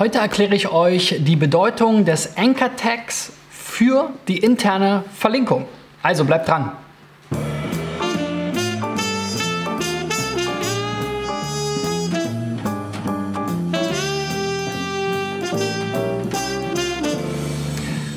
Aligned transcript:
Heute 0.00 0.16
erkläre 0.16 0.54
ich 0.54 0.72
euch 0.72 1.16
die 1.18 1.36
Bedeutung 1.36 2.06
des 2.06 2.38
Anchor 2.38 2.74
Tags 2.74 3.32
für 3.50 4.08
die 4.28 4.38
interne 4.38 5.04
Verlinkung. 5.14 5.66
Also 6.02 6.24
bleibt 6.24 6.48
dran. 6.48 6.72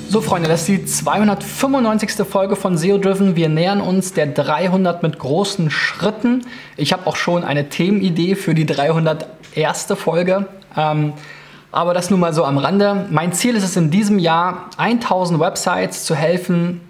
So 0.07 0.21
Freunde, 0.21 0.47
das 0.47 0.61
ist 0.61 0.67
die 0.69 0.85
295. 0.85 2.25
Folge 2.25 2.55
von 2.55 2.77
SEO 2.77 2.97
Driven. 2.97 3.35
Wir 3.35 3.49
nähern 3.49 3.81
uns 3.81 4.13
der 4.13 4.27
300 4.27 5.03
mit 5.03 5.19
großen 5.19 5.69
Schritten. 5.69 6.45
Ich 6.77 6.93
habe 6.93 7.05
auch 7.07 7.17
schon 7.17 7.43
eine 7.43 7.67
Themenidee 7.67 8.35
für 8.35 8.53
die 8.53 8.65
301. 8.65 9.87
Folge. 9.97 10.47
Ähm, 10.77 11.11
aber 11.73 11.95
das 11.95 12.11
nun 12.11 12.19
mal 12.19 12.33
so 12.33 12.45
am 12.45 12.59
Rande. 12.59 13.07
Mein 13.09 13.33
Ziel 13.33 13.55
ist 13.55 13.63
es 13.63 13.75
in 13.75 13.89
diesem 13.89 14.19
Jahr, 14.19 14.69
1000 14.77 15.39
Websites 15.39 16.05
zu 16.05 16.15
helfen 16.15 16.81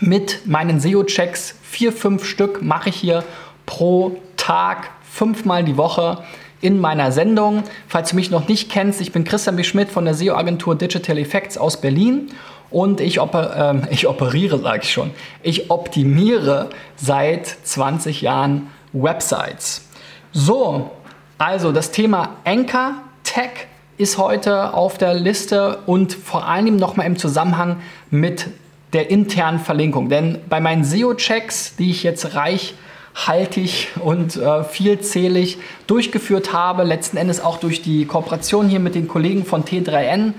mit 0.00 0.46
meinen 0.46 0.80
SEO-Checks. 0.80 1.54
Vier, 1.62 1.92
fünf 1.92 2.26
Stück 2.26 2.62
mache 2.62 2.90
ich 2.90 2.96
hier 2.96 3.24
pro 3.64 4.18
Tag, 4.36 4.90
fünfmal 5.02 5.64
die 5.64 5.78
Woche 5.78 6.22
in 6.60 6.78
meiner 6.78 7.10
Sendung. 7.10 7.62
Falls 7.88 8.10
du 8.10 8.16
mich 8.16 8.30
noch 8.30 8.48
nicht 8.48 8.70
kennst, 8.70 9.00
ich 9.00 9.12
bin 9.12 9.24
Christian 9.24 9.56
B. 9.56 9.64
Schmidt 9.64 9.90
von 9.90 10.04
der 10.04 10.12
SEO-Agentur 10.12 10.74
Digital 10.74 11.16
Effects 11.16 11.56
aus 11.56 11.80
Berlin 11.80 12.30
und 12.70 13.00
ich, 13.00 13.20
oper 13.20 13.82
äh, 13.88 13.88
ich 13.94 14.06
operiere, 14.06 14.58
sage 14.58 14.80
ich 14.82 14.92
schon, 14.92 15.10
ich 15.42 15.70
optimiere 15.70 16.68
seit 16.96 17.46
20 17.46 18.20
Jahren 18.20 18.68
Websites. 18.92 19.88
So, 20.32 20.90
also 21.38 21.72
das 21.72 21.92
Thema 21.92 22.36
Anchor 22.44 22.92
Tech 23.24 23.68
ist 23.98 24.16
heute 24.16 24.74
auf 24.74 24.96
der 24.96 25.14
Liste 25.14 25.78
und 25.86 26.12
vor 26.14 26.46
allem 26.46 26.76
nochmal 26.76 27.06
im 27.06 27.18
Zusammenhang 27.18 27.78
mit 28.10 28.46
der 28.92 29.10
internen 29.10 29.58
Verlinkung. 29.58 30.08
Denn 30.08 30.38
bei 30.48 30.60
meinen 30.60 30.84
SEO-Checks, 30.84 31.76
die 31.76 31.90
ich 31.90 32.04
jetzt 32.04 32.34
reichhaltig 32.34 33.88
und 34.00 34.36
äh, 34.36 34.64
vielzählig 34.64 35.58
durchgeführt 35.86 36.52
habe, 36.52 36.84
letzten 36.84 37.16
Endes 37.16 37.40
auch 37.42 37.58
durch 37.58 37.82
die 37.82 38.06
Kooperation 38.06 38.68
hier 38.68 38.80
mit 38.80 38.94
den 38.94 39.08
Kollegen 39.08 39.44
von 39.44 39.64
T3N, 39.64 40.32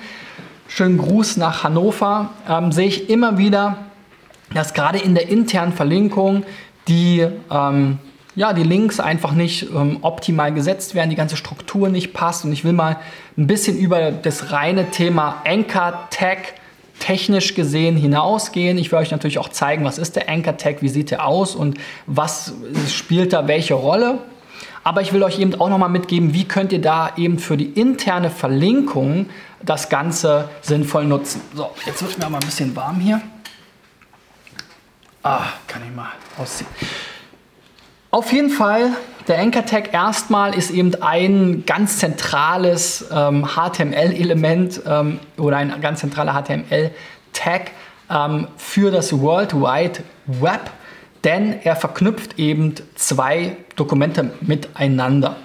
schönen 0.68 0.98
Gruß 0.98 1.38
nach 1.38 1.64
Hannover, 1.64 2.30
ähm, 2.48 2.72
sehe 2.72 2.88
ich 2.88 3.10
immer 3.10 3.38
wieder, 3.38 3.78
dass 4.54 4.74
gerade 4.74 5.00
in 5.00 5.14
der 5.14 5.30
internen 5.30 5.74
Verlinkung 5.74 6.44
die, 6.88 7.28
ähm, 7.52 8.00
ja, 8.36 8.54
die 8.54 8.64
Links 8.64 9.00
einfach 9.00 9.34
nicht 9.34 9.68
ähm, 9.76 9.98
optimal 10.02 10.54
gesetzt 10.54 10.96
werden, 10.96 11.10
die 11.10 11.16
ganze 11.16 11.38
Struktur 11.38 11.90
nicht 11.90 12.14
passt. 12.14 12.46
Und 12.46 12.52
ich 12.54 12.64
will 12.64 12.74
mal 12.74 12.98
ein 13.40 13.48
bisschen 13.48 13.78
über 13.78 14.12
das 14.12 14.52
reine 14.52 14.92
Thema 14.92 15.42
Anchor 15.46 16.08
Tag 16.12 16.56
technisch 17.00 17.56
gesehen 17.56 17.96
hinausgehen. 17.96 18.78
Ich 18.78 18.92
will 18.92 19.00
euch 19.00 19.12
natürlich 19.12 19.40
auch 19.40 19.48
zeigen, 19.48 19.86
was 19.86 19.98
ist 19.98 20.18
der 20.18 20.28
Anchor 20.28 20.58
Tag, 20.58 20.82
wie 20.82 20.90
sieht 20.90 21.12
der 21.12 21.26
aus 21.26 21.56
und 21.56 21.78
was 22.06 22.54
spielt 22.90 23.32
da 23.32 23.48
welche 23.48 23.76
Rolle. 23.76 24.20
Aber 24.84 25.02
ich 25.02 25.14
will 25.14 25.24
euch 25.24 25.40
eben 25.40 25.56
auch 25.56 25.70
nochmal 25.70 25.90
mitgeben, 25.90 26.34
wie 26.34 26.46
könnt 26.46 26.74
ihr 26.74 26.82
da 26.82 27.14
eben 27.16 27.40
für 27.40 27.56
die 27.56 27.68
interne 27.68 28.30
Verlinkung 28.30 29.30
das 29.62 29.88
Ganze 29.88 30.50
sinnvoll 30.62 31.06
nutzen. 31.06 31.42
So, 31.56 31.72
jetzt 31.86 32.02
wird 32.02 32.18
mir 32.18 32.26
aber 32.26 32.38
ein 32.38 32.46
bisschen 32.46 32.76
warm 32.76 33.00
hier. 33.00 33.22
Ah, 35.24 35.46
kann 35.68 35.82
ich 35.88 35.96
mal 35.96 36.12
ausziehen. 36.38 36.68
Auf 38.12 38.34
jeden 38.34 38.50
Fall, 38.50 38.94
der 39.28 39.38
Anchor 39.38 39.68
Tag 39.68 39.94
erstmal 39.94 40.56
ist 40.56 40.72
eben 40.72 40.96
ein 41.00 41.64
ganz 41.68 42.00
zentrales 42.00 43.06
ähm, 43.14 43.46
HTML-Element 43.56 44.82
ähm, 44.88 45.20
oder 45.38 45.58
ein 45.58 45.80
ganz 45.80 46.00
zentraler 46.00 46.34
HTML-Tag 46.34 47.70
ähm, 48.10 48.48
für 48.58 48.90
das 48.90 49.22
World 49.22 49.54
Wide 49.54 50.04
Web, 50.26 50.72
denn 51.24 51.60
er 51.64 51.76
verknüpft 51.76 52.40
eben 52.40 52.74
zwei 52.96 53.58
Dokumente 53.76 54.32
miteinander. 54.42 55.36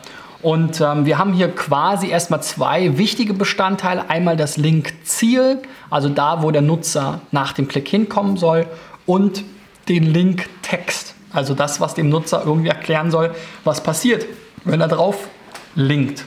Und 0.41 0.81
ähm, 0.81 1.05
wir 1.05 1.19
haben 1.19 1.35
hier 1.35 1.55
quasi 1.55 2.09
erstmal 2.09 2.43
zwei 2.43 2.97
wichtige 2.97 3.35
Bestandteile. 3.35 4.09
Einmal 4.09 4.39
das 4.39 4.57
Link-Ziel, 4.57 5.59
also 5.91 6.09
da, 6.09 6.43
wo 6.43 6.51
der 6.51 6.63
Nutzer 6.63 7.21
nach 7.31 7.53
dem 7.53 7.69
Klick 7.69 7.89
hinkommen 7.89 8.39
soll, 8.39 8.67
und 9.05 9.45
den 9.89 10.05
Link-Text, 10.05 11.14
also 11.35 11.55
das, 11.55 11.81
was 11.81 11.95
dem 11.95 12.09
Nutzer 12.09 12.43
irgendwie 12.47 12.69
erklären 12.69 13.11
soll, 13.11 13.35
was 13.65 13.83
passiert, 13.83 14.27
wenn 14.65 14.81
er 14.81 14.89
drauf 14.89 15.29
linkt. 15.75 16.25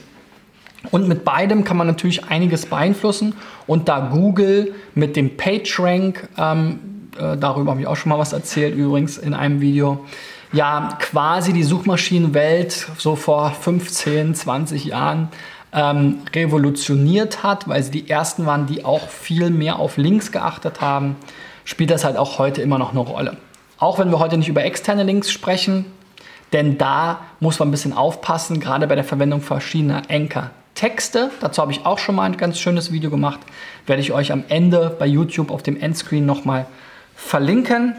Und 0.90 1.08
mit 1.08 1.24
beidem 1.24 1.64
kann 1.64 1.76
man 1.76 1.86
natürlich 1.86 2.24
einiges 2.26 2.66
beeinflussen. 2.66 3.34
Und 3.66 3.88
da 3.88 4.08
Google 4.12 4.74
mit 4.94 5.16
dem 5.16 5.36
PageRank, 5.36 6.28
ähm, 6.38 6.78
äh, 7.18 7.36
darüber 7.36 7.72
habe 7.72 7.80
ich 7.80 7.86
auch 7.86 7.96
schon 7.96 8.10
mal 8.10 8.18
was 8.18 8.32
erzählt, 8.32 8.76
übrigens 8.76 9.18
in 9.18 9.34
einem 9.34 9.60
Video, 9.60 10.04
ja 10.52 10.96
quasi 11.00 11.52
die 11.52 11.64
Suchmaschinenwelt 11.64 12.88
so 12.96 13.16
vor 13.16 13.50
15, 13.50 14.34
20 14.34 14.84
Jahren 14.84 15.28
ähm, 15.72 16.20
revolutioniert 16.34 17.42
hat, 17.42 17.68
weil 17.68 17.82
sie 17.82 17.90
die 17.90 18.08
ersten 18.08 18.46
waren, 18.46 18.66
die 18.66 18.84
auch 18.84 19.08
viel 19.08 19.50
mehr 19.50 19.78
auf 19.78 19.96
Links 19.96 20.32
geachtet 20.32 20.80
haben, 20.80 21.16
spielt 21.64 21.90
das 21.90 22.04
halt 22.04 22.16
auch 22.16 22.38
heute 22.38 22.62
immer 22.62 22.78
noch 22.78 22.92
eine 22.92 23.00
Rolle. 23.00 23.36
Auch 23.78 23.98
wenn 23.98 24.10
wir 24.10 24.18
heute 24.18 24.36
nicht 24.36 24.48
über 24.48 24.64
externe 24.64 25.04
Links 25.04 25.30
sprechen, 25.30 25.86
denn 26.52 26.78
da 26.78 27.20
muss 27.40 27.58
man 27.58 27.68
ein 27.68 27.70
bisschen 27.70 27.92
aufpassen, 27.92 28.60
gerade 28.60 28.86
bei 28.86 28.94
der 28.94 29.04
Verwendung 29.04 29.40
verschiedener 29.40 30.02
Anchor. 30.08 30.50
Texte, 30.74 31.30
dazu 31.40 31.60
habe 31.60 31.72
ich 31.72 31.84
auch 31.84 31.98
schon 31.98 32.14
mal 32.14 32.24
ein 32.24 32.36
ganz 32.36 32.58
schönes 32.58 32.92
Video 32.92 33.10
gemacht, 33.10 33.40
werde 33.86 34.00
ich 34.00 34.12
euch 34.12 34.30
am 34.30 34.44
Ende 34.48 34.94
bei 34.96 35.06
YouTube 35.06 35.50
auf 35.50 35.62
dem 35.62 35.78
Endscreen 35.78 36.24
nochmal 36.24 36.66
verlinken. 37.16 37.96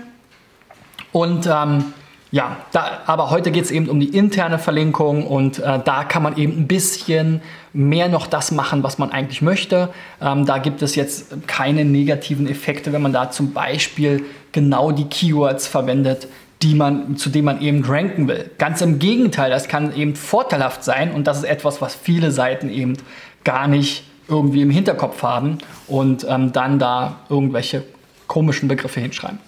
Und 1.11 1.47
ähm, 1.47 1.93
ja, 2.31 2.57
da, 2.71 3.01
aber 3.07 3.31
heute 3.31 3.49
geht 3.49 3.65
es 3.65 3.71
eben 3.71 3.89
um 3.89 3.99
die 3.99 4.15
interne 4.15 4.59
Verlinkung 4.59 5.25
und 5.25 5.57
äh, 5.57 5.79
da 5.83 6.03
kann 6.03 6.21
man 6.21 6.37
eben 6.37 6.59
ein 6.59 6.67
bisschen 6.67 7.41
mehr 7.73 8.07
noch 8.07 8.27
das 8.27 8.51
machen, 8.51 8.83
was 8.83 8.99
man 8.99 9.11
eigentlich 9.11 9.41
möchte. 9.41 9.89
Ähm, 10.21 10.45
da 10.45 10.59
gibt 10.59 10.83
es 10.83 10.95
jetzt 10.95 11.47
keine 11.47 11.85
negativen 11.85 12.47
Effekte, 12.47 12.93
wenn 12.93 13.01
man 13.01 13.13
da 13.13 13.31
zum 13.31 13.53
Beispiel 13.53 14.25
genau 14.51 14.91
die 14.91 15.05
Keywords 15.05 15.65
verwendet, 15.65 16.27
die 16.61 16.75
man, 16.75 17.17
zu 17.17 17.29
denen 17.29 17.45
man 17.45 17.61
eben 17.61 17.83
ranken 17.83 18.27
will. 18.27 18.51
Ganz 18.59 18.81
im 18.81 18.99
Gegenteil, 18.99 19.49
das 19.49 19.67
kann 19.67 19.95
eben 19.95 20.15
vorteilhaft 20.15 20.83
sein 20.83 21.11
und 21.11 21.25
das 21.25 21.39
ist 21.39 21.45
etwas, 21.45 21.81
was 21.81 21.95
viele 21.95 22.31
Seiten 22.31 22.69
eben 22.69 22.97
gar 23.43 23.67
nicht 23.67 24.03
irgendwie 24.27 24.61
im 24.61 24.69
Hinterkopf 24.69 25.23
haben 25.23 25.57
und 25.87 26.27
ähm, 26.29 26.51
dann 26.51 26.77
da 26.77 27.15
irgendwelche 27.29 27.83
komischen 28.27 28.67
Begriffe 28.67 28.99
hinschreiben. 28.99 29.39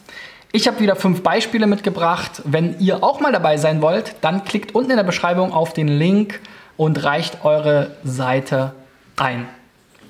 Ich 0.54 0.68
habe 0.68 0.82
wieder 0.82 0.98
fünf 0.98 1.24
Beispiele 1.24 1.66
mitgebracht. 1.66 2.42
Wenn 2.44 2.78
ihr 2.80 3.06
auch 3.06 3.22
mal 3.22 3.32
dabei 3.32 3.56
sein 3.56 3.82
wollt, 3.82 4.16
dann 4.20 4.44
klickt 4.44 4.76
unten 4.76 4.92
in 4.92 4.98
der 4.98 5.06
Beschreibung 5.06 5.54
auf 5.54 5.72
den 5.72 5.88
Link 5.88 6.42
und 6.76 7.02
reicht 7.06 7.46
eure 7.46 7.96
Seite 8.04 8.74
ein. 9.16 9.48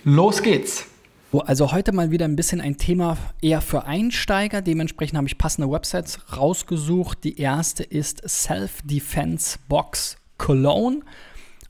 Los 0.04 0.42
geht's! 0.42 0.88
Also 1.32 1.72
heute 1.72 1.92
mal 1.92 2.10
wieder 2.10 2.26
ein 2.26 2.36
bisschen 2.36 2.60
ein 2.60 2.78
Thema 2.78 3.18
eher 3.40 3.62
für 3.62 3.86
Einsteiger. 3.86 4.64
Dementsprechend 4.64 5.16
habe 5.16 5.28
ich 5.28 5.38
passende 5.38 5.70
Websites 5.72 6.20
rausgesucht. 6.36 7.24
Die 7.24 7.40
erste 7.40 7.84
ist 7.84 8.28
Self-Defense 8.28 9.60
Box 9.70 10.18
Cologne. 10.40 11.02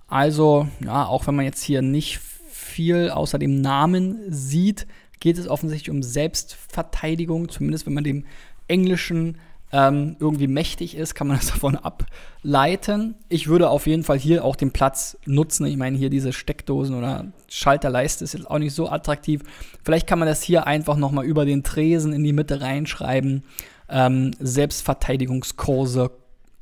Also, 0.08 0.68
ja, 0.84 1.06
auch 1.06 1.28
wenn 1.28 1.36
man 1.36 1.44
jetzt 1.44 1.62
hier 1.62 1.82
nicht 1.82 2.20
viel 2.52 3.10
außer 3.10 3.38
dem 3.38 3.60
Namen 3.60 4.18
sieht, 4.30 4.88
geht 5.20 5.38
es 5.38 5.48
offensichtlich 5.48 5.92
um 5.92 6.04
Selbstverteidigung, 6.04 7.50
zumindest 7.50 7.86
wenn 7.86 7.94
man 7.94 8.04
dem 8.04 8.26
Englischen 8.72 9.38
ähm, 9.74 10.18
irgendwie 10.20 10.48
mächtig 10.48 10.96
ist, 10.96 11.16
kann 11.16 11.28
man 11.28 11.38
das 11.38 11.48
davon 11.52 11.78
ableiten. 11.78 13.16
Ich 13.30 13.48
würde 13.48 13.70
auf 13.70 13.88
jeden 13.88 14.04
Fall 14.04 14.18
hier 14.18 14.44
auch 14.44 14.56
den 14.56 14.72
Platz 14.72 15.18
nutzen. 15.26 15.66
Ich 15.66 15.78
meine, 15.78 15.98
hier 15.98 16.10
diese 16.10 16.34
Steckdosen 16.34 16.96
oder 16.96 17.26
Schalterleiste 17.48 18.24
ist 18.24 18.34
jetzt 18.34 18.50
auch 18.50 18.60
nicht 18.60 18.74
so 18.74 18.90
attraktiv. 18.90 19.42
Vielleicht 19.84 20.08
kann 20.08 20.20
man 20.20 20.28
das 20.28 20.42
hier 20.42 20.68
einfach 20.68 20.98
nochmal 20.98 21.26
über 21.26 21.46
den 21.46 21.64
Tresen 21.64 22.14
in 22.14 22.24
die 22.24 22.34
Mitte 22.34 22.62
reinschreiben. 22.62 23.44
Ähm, 23.90 24.32
Selbstverteidigungskurse 24.40 26.12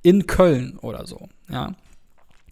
in 0.02 0.28
Köln 0.28 0.78
oder 0.80 1.06
so. 1.06 1.30
Ja. 1.50 1.76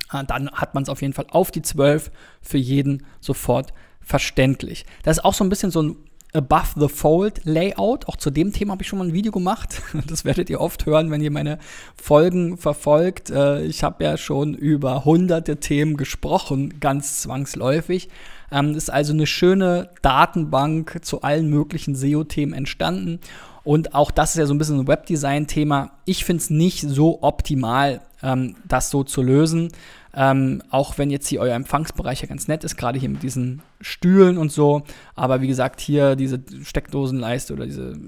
Ah, 0.10 0.24
dann 0.24 0.50
hat 0.52 0.74
man 0.74 0.84
es 0.84 0.90
auf 0.90 1.02
jeden 1.02 1.14
Fall 1.14 1.26
auf 1.32 1.52
die 1.52 1.62
12 1.62 2.12
für 2.42 2.58
jeden 2.58 3.06
sofort 3.20 3.74
verständlich. 4.00 4.86
Das 5.04 5.18
ist 5.18 5.26
auch 5.26 5.34
so 5.34 5.44
ein 5.44 5.50
bisschen 5.50 5.72
so 5.72 5.82
ein 5.82 5.98
Above 6.34 6.80
the 6.80 6.88
Fold 6.88 7.46
Layout. 7.46 8.08
Auch 8.08 8.16
zu 8.16 8.30
dem 8.30 8.54
Thema 8.54 8.74
habe 8.74 8.84
ich 8.84 8.88
schon 8.88 9.00
mal 9.00 9.08
ein 9.08 9.14
Video 9.14 9.32
gemacht. 9.32 9.82
Das 10.08 10.26
werdet 10.26 10.50
ihr 10.50 10.62
oft 10.62 10.86
hören, 10.86 11.12
wenn 11.12 11.22
ihr 11.22 11.32
meine 11.32 11.60
Folgen 11.96 12.58
verfolgt. 12.58 13.30
Äh, 13.30 13.64
ich 13.64 13.84
habe 13.84 14.04
ja 14.04 14.18
schon 14.18 14.54
über 14.54 15.06
hunderte 15.06 15.58
Themen 15.58 15.98
gesprochen, 15.98 16.80
ganz 16.80 17.22
zwangsläufig. 17.22 18.10
Es 18.50 18.58
ähm, 18.58 18.76
ist 18.76 18.90
also 18.90 19.14
eine 19.14 19.28
schöne 19.28 19.90
Datenbank 20.02 21.00
zu 21.02 21.22
allen 21.22 21.50
möglichen 21.50 21.96
SEO-Themen 21.96 22.54
entstanden. 22.54 23.20
Und 23.68 23.94
auch 23.94 24.12
das 24.12 24.30
ist 24.30 24.38
ja 24.38 24.46
so 24.46 24.54
ein 24.54 24.58
bisschen 24.58 24.80
ein 24.80 24.88
Webdesign-Thema. 24.88 25.92
Ich 26.06 26.24
finde 26.24 26.42
es 26.42 26.50
nicht 26.50 26.80
so 26.80 27.22
optimal, 27.22 28.00
ähm, 28.24 28.56
das 28.66 28.90
so 28.90 29.04
zu 29.04 29.22
lösen. 29.22 29.74
Ähm, 30.16 30.64
auch 30.70 30.98
wenn 30.98 31.10
jetzt 31.10 31.28
hier 31.28 31.42
euer 31.42 31.54
Empfangsbereich 31.54 32.22
ja 32.22 32.30
ganz 32.30 32.48
nett 32.48 32.64
ist, 32.64 32.78
gerade 32.78 32.98
hier 32.98 33.10
mit 33.10 33.24
diesen 33.24 33.62
Stühlen 33.82 34.38
und 34.38 34.54
so. 34.54 34.84
Aber 35.16 35.42
wie 35.42 35.50
gesagt, 35.50 35.82
hier 35.82 36.16
diese 36.16 36.40
Steckdosenleiste 36.64 37.52
oder 37.52 37.66
diese, 37.66 38.00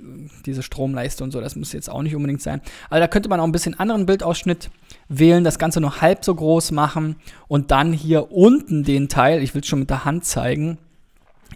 diese 0.46 0.64
Stromleiste 0.64 1.26
und 1.26 1.32
so, 1.32 1.42
das 1.42 1.58
muss 1.58 1.74
jetzt 1.74 1.90
auch 1.90 2.04
nicht 2.04 2.16
unbedingt 2.16 2.42
sein. 2.42 2.62
Also 2.90 3.02
da 3.02 3.10
könnte 3.10 3.28
man 3.28 3.42
auch 3.42 3.46
ein 3.46 3.52
bisschen 3.52 3.78
anderen 3.78 4.06
Bildausschnitt 4.06 4.70
wählen, 5.10 5.44
das 5.44 5.60
Ganze 5.60 5.82
nur 5.82 6.00
halb 6.00 6.24
so 6.24 6.34
groß 6.34 6.72
machen 6.72 7.18
und 7.50 7.72
dann 7.72 7.92
hier 7.92 8.32
unten 8.32 8.86
den 8.86 9.10
Teil, 9.10 9.44
ich 9.44 9.54
will 9.54 9.62
es 9.62 9.68
schon 9.68 9.80
mit 9.80 9.90
der 9.90 10.06
Hand 10.06 10.24
zeigen, 10.24 10.78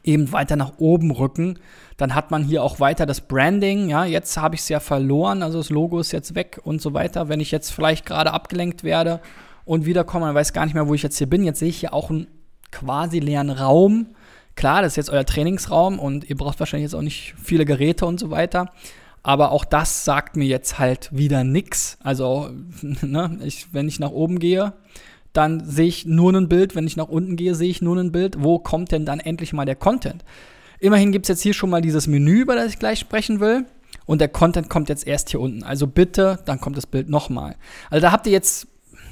eben 0.04 0.32
weiter 0.32 0.56
nach 0.56 0.74
oben 0.78 1.12
rücken. 1.12 1.60
Dann 1.98 2.16
hat 2.16 2.32
man 2.32 2.44
hier 2.44 2.64
auch 2.64 2.80
weiter 2.80 3.06
das 3.06 3.22
Branding. 3.22 3.90
Ja, 3.90 4.06
jetzt 4.06 4.38
habe 4.38 4.56
ich 4.56 4.62
es 4.62 4.70
ja 4.70 4.80
verloren, 4.80 5.44
also 5.44 5.60
das 5.60 5.70
Logo 5.70 6.00
ist 6.00 6.12
jetzt 6.12 6.36
weg 6.36 6.60
und 6.64 6.82
so 6.82 6.94
weiter. 6.94 7.30
Wenn 7.30 7.40
ich 7.40 7.52
jetzt 7.52 7.72
vielleicht 7.72 8.06
gerade 8.06 8.32
abgelenkt 8.32 8.84
werde 8.84 9.22
und 9.66 9.86
wiederkomme, 9.86 10.26
dann 10.26 10.36
weiß 10.36 10.54
gar 10.54 10.66
nicht 10.66 10.74
mehr, 10.74 10.88
wo 10.88 10.94
ich 10.94 11.04
jetzt 11.04 11.18
hier 11.18 11.28
bin. 11.28 11.44
Jetzt 11.44 11.60
sehe 11.60 11.70
ich 11.70 11.80
hier 11.80 11.94
auch 11.94 12.10
einen 12.10 12.28
quasi 12.72 13.20
leeren 13.20 13.50
Raum. 13.50 14.08
Klar, 14.56 14.82
das 14.82 14.94
ist 14.94 14.98
jetzt 14.98 15.10
euer 15.10 15.26
Trainingsraum 15.26 16.00
und 16.00 16.30
ihr 16.30 16.38
braucht 16.38 16.60
wahrscheinlich 16.60 16.86
jetzt 16.86 16.96
auch 16.96 17.02
nicht 17.02 17.34
viele 17.42 17.66
Geräte 17.66 18.06
und 18.06 18.20
so 18.20 18.30
weiter. 18.30 18.72
Aber 19.24 19.52
auch 19.52 19.64
das 19.64 20.04
sagt 20.04 20.36
mir 20.36 20.46
jetzt 20.46 20.80
halt 20.80 21.10
wieder 21.14 21.44
nichts. 21.44 21.98
Also, 22.04 22.50
ne, 22.82 23.40
ich, 23.44 23.74
wenn 23.74 23.88
ich 23.88 24.00
nach 24.00 24.12
oben 24.12 24.38
gehe, 24.40 24.74
dann 25.34 25.66
sehe 25.66 25.88
ich 25.88 26.06
nur 26.06 26.34
ein 26.34 26.48
Bild. 26.48 26.76
Wenn 26.76 26.88
ich 26.88 26.96
nach 26.96 27.10
unten 27.10 27.36
gehe, 27.36 27.56
sehe 27.56 27.70
ich 27.70 27.82
nur 27.82 27.98
ein 27.98 28.12
Bild. 28.12 28.44
Wo 28.44 28.60
kommt 28.60 28.92
denn 28.92 29.06
dann 29.06 29.20
endlich 29.20 29.52
mal 29.52 29.66
der 29.66 29.76
Content? 29.76 30.24
Immerhin 30.80 31.12
gibt 31.12 31.26
es 31.26 31.30
jetzt 31.30 31.42
hier 31.42 31.54
schon 31.54 31.70
mal 31.70 31.82
dieses 31.82 32.08
Menü, 32.08 32.42
über 32.42 32.56
das 32.56 32.70
ich 32.70 32.80
gleich 32.80 33.00
sprechen 33.00 33.40
will. 33.40 33.66
Und 34.06 34.22
der 34.22 34.28
Content 34.28 34.70
kommt 34.70 34.90
jetzt 34.90 35.08
erst 35.08 35.30
hier 35.30 35.40
unten. 35.40 35.64
Also 35.64 35.88
bitte, 35.88 36.40
dann 36.46 36.60
kommt 36.60 36.78
das 36.78 36.88
Bild 36.88 37.10
nochmal. 37.10 37.56
Also 37.90 38.02
da 38.02 38.12
habt 38.12 38.28
ihr 38.28 38.34
jetzt 38.34 38.68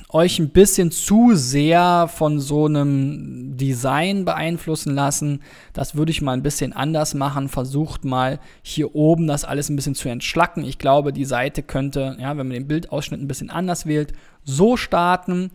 euch 0.09 0.39
ein 0.39 0.49
bisschen 0.49 0.91
zu 0.91 1.31
sehr 1.33 2.09
von 2.13 2.39
so 2.39 2.65
einem 2.65 3.55
Design 3.55 4.25
beeinflussen 4.25 4.93
lassen. 4.93 5.41
Das 5.73 5.95
würde 5.95 6.11
ich 6.11 6.21
mal 6.21 6.33
ein 6.33 6.43
bisschen 6.43 6.73
anders 6.73 7.13
machen. 7.13 7.47
Versucht 7.47 8.03
mal 8.03 8.39
hier 8.61 8.93
oben 8.93 9.27
das 9.27 9.45
alles 9.45 9.69
ein 9.69 9.75
bisschen 9.75 9.95
zu 9.95 10.09
entschlacken. 10.09 10.65
Ich 10.65 10.77
glaube, 10.77 11.13
die 11.13 11.25
Seite 11.25 11.63
könnte, 11.63 12.17
ja, 12.19 12.29
wenn 12.37 12.47
man 12.47 12.55
den 12.55 12.67
Bildausschnitt 12.67 13.21
ein 13.21 13.27
bisschen 13.27 13.49
anders 13.49 13.85
wählt, 13.85 14.13
so 14.43 14.75
starten. 14.75 15.51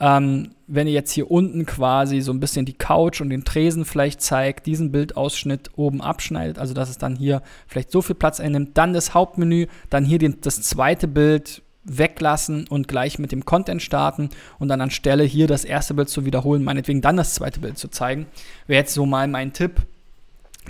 Ähm, 0.00 0.52
wenn 0.66 0.86
ihr 0.86 0.94
jetzt 0.94 1.12
hier 1.12 1.30
unten 1.30 1.66
quasi 1.66 2.20
so 2.20 2.32
ein 2.32 2.40
bisschen 2.40 2.64
die 2.64 2.72
Couch 2.72 3.20
und 3.20 3.28
den 3.28 3.44
Tresen 3.44 3.84
vielleicht 3.84 4.22
zeigt, 4.22 4.66
diesen 4.66 4.92
Bildausschnitt 4.92 5.70
oben 5.76 6.00
abschneidet, 6.00 6.58
also 6.58 6.72
dass 6.72 6.88
es 6.88 6.96
dann 6.96 7.16
hier 7.16 7.42
vielleicht 7.66 7.90
so 7.90 8.00
viel 8.00 8.14
Platz 8.14 8.40
einnimmt, 8.40 8.78
dann 8.78 8.94
das 8.94 9.12
Hauptmenü, 9.12 9.66
dann 9.90 10.04
hier 10.04 10.18
den, 10.18 10.40
das 10.40 10.62
zweite 10.62 11.06
Bild 11.06 11.62
weglassen 11.84 12.66
und 12.68 12.88
gleich 12.88 13.18
mit 13.18 13.32
dem 13.32 13.44
Content 13.44 13.82
starten 13.82 14.30
und 14.58 14.68
dann 14.68 14.80
anstelle 14.80 15.24
hier 15.24 15.46
das 15.46 15.64
erste 15.64 15.94
Bild 15.94 16.08
zu 16.08 16.24
wiederholen, 16.24 16.62
meinetwegen 16.62 17.00
dann 17.00 17.16
das 17.16 17.34
zweite 17.34 17.60
Bild 17.60 17.78
zu 17.78 17.88
zeigen, 17.88 18.26
wäre 18.66 18.80
jetzt 18.80 18.94
so 18.94 19.06
mal 19.06 19.28
mein 19.28 19.52
Tipp, 19.52 19.82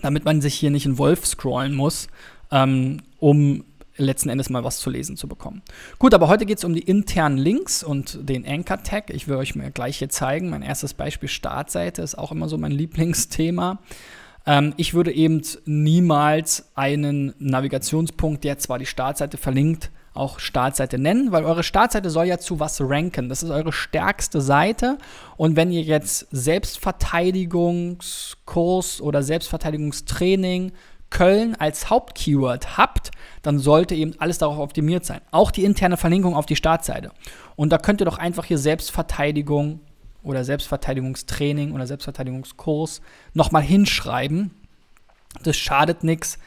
damit 0.03 0.25
man 0.25 0.41
sich 0.41 0.55
hier 0.55 0.71
nicht 0.71 0.87
in 0.87 0.99
Wolf 0.99 1.27
scrollen 1.27 1.75
muss, 1.75 2.09
ähm, 2.51 3.03
um 3.19 3.65
letzten 4.05 4.29
Endes 4.29 4.51
mal 4.51 4.65
was 4.65 4.79
zu 4.79 4.91
lesen 4.91 5.17
zu 5.17 5.29
bekommen. 5.29 5.63
Gut, 5.99 6.15
aber 6.15 6.29
heute 6.29 6.47
geht 6.47 6.59
es 6.59 6.65
um 6.65 6.75
die 6.75 6.83
internen 6.83 7.39
Links 7.39 7.83
und 7.83 8.29
den 8.29 8.47
Anchor-Tag. 8.47 9.11
Ich 9.11 9.29
will 9.29 9.37
euch 9.37 9.55
mal 9.55 9.71
gleich 9.71 9.99
hier 9.99 10.09
zeigen. 10.09 10.51
Mein 10.51 10.63
erstes 10.63 10.95
Beispiel 10.95 11.29
Startseite 11.29 12.03
ist 12.03 12.17
auch 12.17 12.33
immer 12.33 12.49
so 12.49 12.59
mein 12.59 12.73
Lieblingsthema. 12.73 13.79
Ähm, 14.47 14.75
ich 14.77 14.95
würde 14.95 15.13
eben 15.13 15.43
niemals 15.65 16.71
einen 16.75 17.35
Navigationspunkt, 17.39 18.45
der 18.45 18.59
zwar 18.59 18.79
die 18.79 18.87
Startseite 18.87 19.37
verlinkt, 19.37 19.91
auch 20.13 20.41
Startseite 20.41 20.99
nennen, 20.99 21.31
weil 21.31 21.45
eure 21.45 21.63
Startseite 21.63 22.11
soll 22.11 22.27
ja 22.27 22.39
zu 22.39 22.59
was 22.59 22.81
ranken. 22.81 23.29
Das 23.29 23.43
ist 23.43 23.51
eure 23.51 23.73
stärkste 23.73 24.41
Seite. 24.41 24.97
Und 25.37 25.57
wenn 25.57 25.71
ihr 25.71 25.83
jetzt 25.83 26.27
Selbstverteidigungskurs 26.31 29.01
oder 29.01 29.23
Selbstverteidigungstraining 29.23 30.73
Köln 31.11 31.55
als 31.57 31.91
Hauptkeyword 31.91 32.77
habt, 32.79 33.11
dann 33.43 33.59
sollte 33.59 33.95
eben 33.95 34.15
alles 34.19 34.39
darauf 34.39 34.59
optimiert 34.59 35.05
sein. 35.05 35.21
Auch 35.31 35.51
die 35.51 35.65
interne 35.65 35.97
Verlinkung 35.97 36.35
auf 36.35 36.47
die 36.47 36.57
Startseite. 36.57 37.11
Und 37.57 37.71
da 37.71 37.79
könnt 37.79 38.01
ihr 38.01 38.05
doch 38.05 38.19
einfach 38.19 38.45
hier 38.45 38.59
Selbstverteidigung 38.59 39.81
oder 40.23 40.45
Selbstverteidigungstraining 40.45 41.73
oder 41.73 41.87
Selbstverteidigungskurs 41.87 43.01
nochmal 43.35 43.63
hinschreiben. 43.63 44.53
Das 45.43 45.57
schadet 45.57 46.05
nichts. 46.05 46.39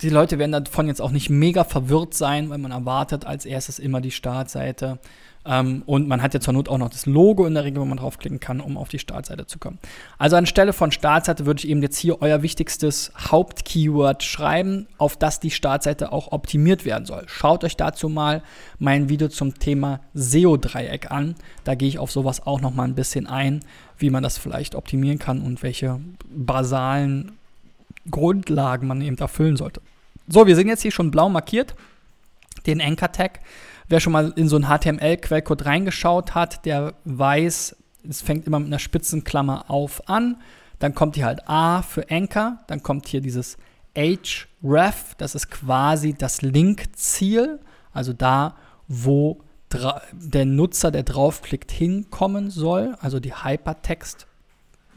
Die 0.00 0.10
Leute 0.10 0.38
werden 0.38 0.52
davon 0.52 0.88
jetzt 0.88 1.00
auch 1.00 1.12
nicht 1.12 1.30
mega 1.30 1.64
verwirrt 1.64 2.14
sein, 2.14 2.50
weil 2.50 2.58
man 2.58 2.72
erwartet 2.72 3.24
als 3.24 3.46
erstes 3.46 3.78
immer 3.78 4.00
die 4.00 4.10
Startseite. 4.10 4.98
Ähm, 5.44 5.82
und 5.86 6.06
man 6.06 6.22
hat 6.22 6.34
ja 6.34 6.40
zur 6.40 6.54
Not 6.54 6.68
auch 6.68 6.78
noch 6.78 6.90
das 6.90 7.06
Logo 7.06 7.46
in 7.46 7.54
der 7.54 7.64
Regel, 7.64 7.80
wo 7.80 7.84
man 7.84 7.98
draufklicken 7.98 8.38
kann, 8.38 8.60
um 8.60 8.76
auf 8.76 8.88
die 8.88 8.98
Startseite 8.98 9.46
zu 9.46 9.58
kommen. 9.58 9.78
Also 10.18 10.36
anstelle 10.36 10.72
von 10.72 10.92
Startseite 10.92 11.46
würde 11.46 11.58
ich 11.58 11.68
eben 11.68 11.82
jetzt 11.82 11.98
hier 11.98 12.22
euer 12.22 12.42
wichtigstes 12.42 13.12
Hauptkeyword 13.16 14.22
schreiben, 14.22 14.86
auf 14.98 15.16
das 15.16 15.40
die 15.40 15.50
Startseite 15.50 16.12
auch 16.12 16.30
optimiert 16.30 16.84
werden 16.84 17.06
soll. 17.06 17.24
Schaut 17.26 17.64
euch 17.64 17.76
dazu 17.76 18.08
mal 18.08 18.42
mein 18.78 19.08
Video 19.08 19.28
zum 19.28 19.58
Thema 19.58 20.00
SEO-Dreieck 20.14 21.10
an. 21.10 21.34
Da 21.64 21.74
gehe 21.74 21.88
ich 21.88 21.98
auf 21.98 22.12
sowas 22.12 22.46
auch 22.46 22.60
noch 22.60 22.72
mal 22.72 22.84
ein 22.84 22.94
bisschen 22.94 23.26
ein, 23.26 23.60
wie 23.98 24.10
man 24.10 24.22
das 24.22 24.38
vielleicht 24.38 24.74
optimieren 24.76 25.18
kann 25.18 25.42
und 25.42 25.62
welche 25.62 26.00
basalen 26.30 27.32
Grundlagen 28.10 28.86
man 28.86 29.00
eben 29.00 29.18
erfüllen 29.18 29.56
sollte. 29.56 29.80
So, 30.28 30.46
wir 30.46 30.54
sind 30.54 30.68
jetzt 30.68 30.82
hier 30.82 30.92
schon 30.92 31.10
blau 31.10 31.28
markiert, 31.28 31.74
den 32.66 32.80
Anchor-Tag. 32.80 33.40
Wer 33.88 34.00
schon 34.00 34.12
mal 34.12 34.32
in 34.36 34.48
so 34.48 34.56
einen 34.56 34.66
HTML-Quellcode 34.66 35.66
reingeschaut 35.66 36.34
hat, 36.34 36.64
der 36.64 36.94
weiß, 37.04 37.76
es 38.08 38.22
fängt 38.22 38.46
immer 38.46 38.58
mit 38.58 38.68
einer 38.68 38.78
Spitzenklammer 38.78 39.70
auf 39.70 40.08
an. 40.08 40.36
Dann 40.78 40.94
kommt 40.94 41.14
hier 41.16 41.26
halt 41.26 41.48
A 41.48 41.82
für 41.82 42.10
Anchor. 42.10 42.58
Dann 42.66 42.82
kommt 42.82 43.06
hier 43.06 43.20
dieses 43.20 43.56
href. 43.96 45.14
Das 45.18 45.34
ist 45.34 45.50
quasi 45.50 46.14
das 46.14 46.42
Linkziel. 46.42 47.60
Also 47.92 48.12
da, 48.12 48.56
wo 48.88 49.42
der 50.12 50.44
Nutzer, 50.44 50.90
der 50.90 51.02
draufklickt, 51.02 51.70
hinkommen 51.70 52.50
soll. 52.50 52.96
Also 53.00 53.20
die 53.20 53.32
Hypertext 53.32 54.26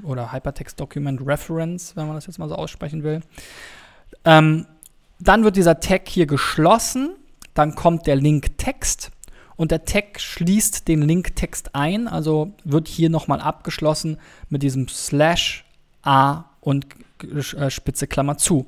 oder 0.03 0.33
Hypertext 0.33 0.79
Document 0.79 1.21
Reference, 1.25 1.95
wenn 1.95 2.07
man 2.07 2.15
das 2.15 2.25
jetzt 2.25 2.39
mal 2.39 2.49
so 2.49 2.55
aussprechen 2.55 3.03
will. 3.03 3.21
Ähm, 4.25 4.65
dann 5.19 5.43
wird 5.43 5.55
dieser 5.55 5.79
Tag 5.79 6.09
hier 6.09 6.25
geschlossen 6.25 7.15
dann 7.55 7.73
kommt 7.73 8.05
der 8.05 8.15
Link-Text 8.17 9.11
und 9.55 9.71
der 9.71 9.85
Tag 9.85 10.19
schließt 10.19 10.87
den 10.87 11.01
Link-Text 11.01 11.73
ein, 11.73 12.07
also 12.07 12.53
wird 12.63 12.87
hier 12.87 13.09
nochmal 13.09 13.41
abgeschlossen 13.41 14.17
mit 14.49 14.61
diesem 14.61 14.87
Slash 14.87 15.65
A 16.03 16.45
und 16.61 16.85
äh, 17.23 17.69
Spitze 17.69 18.07
Klammer 18.07 18.37
zu. 18.37 18.65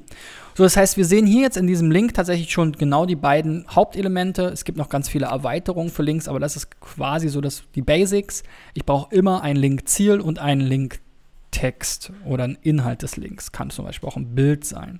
So, 0.56 0.64
das 0.64 0.78
heißt, 0.78 0.98
wir 0.98 1.06
sehen 1.06 1.28
hier 1.28 1.42
jetzt 1.42 1.58
in 1.58 1.68
diesem 1.68 1.92
Link 1.92 2.14
tatsächlich 2.14 2.52
schon 2.52 2.72
genau 2.72 3.06
die 3.06 3.16
beiden 3.16 3.66
Hauptelemente. 3.70 4.46
Es 4.46 4.64
gibt 4.64 4.78
noch 4.78 4.90
ganz 4.90 5.08
viele 5.10 5.28
Erweiterungen 5.28 5.92
für 5.92 6.02
Links, 6.02 6.28
aber 6.28 6.40
das 6.40 6.56
ist 6.56 6.80
quasi 6.82 7.28
so 7.30 7.42
das, 7.42 7.64
die 7.76 7.82
Basics. 7.82 8.42
Ich 8.74 8.86
brauche 8.86 9.14
immer 9.14 9.44
ein 9.44 9.56
Link-Ziel 9.56 10.20
und 10.20 10.40
einen 10.40 10.62
Link-Text 10.62 12.12
oder 12.26 12.46
einen 12.46 12.58
Inhalt 12.62 13.04
des 13.04 13.18
Links. 13.18 13.52
Kann 13.52 13.70
zum 13.70 13.86
Beispiel 13.86 14.10
auch 14.10 14.16
ein 14.16 14.34
Bild 14.34 14.66
sein. 14.66 15.00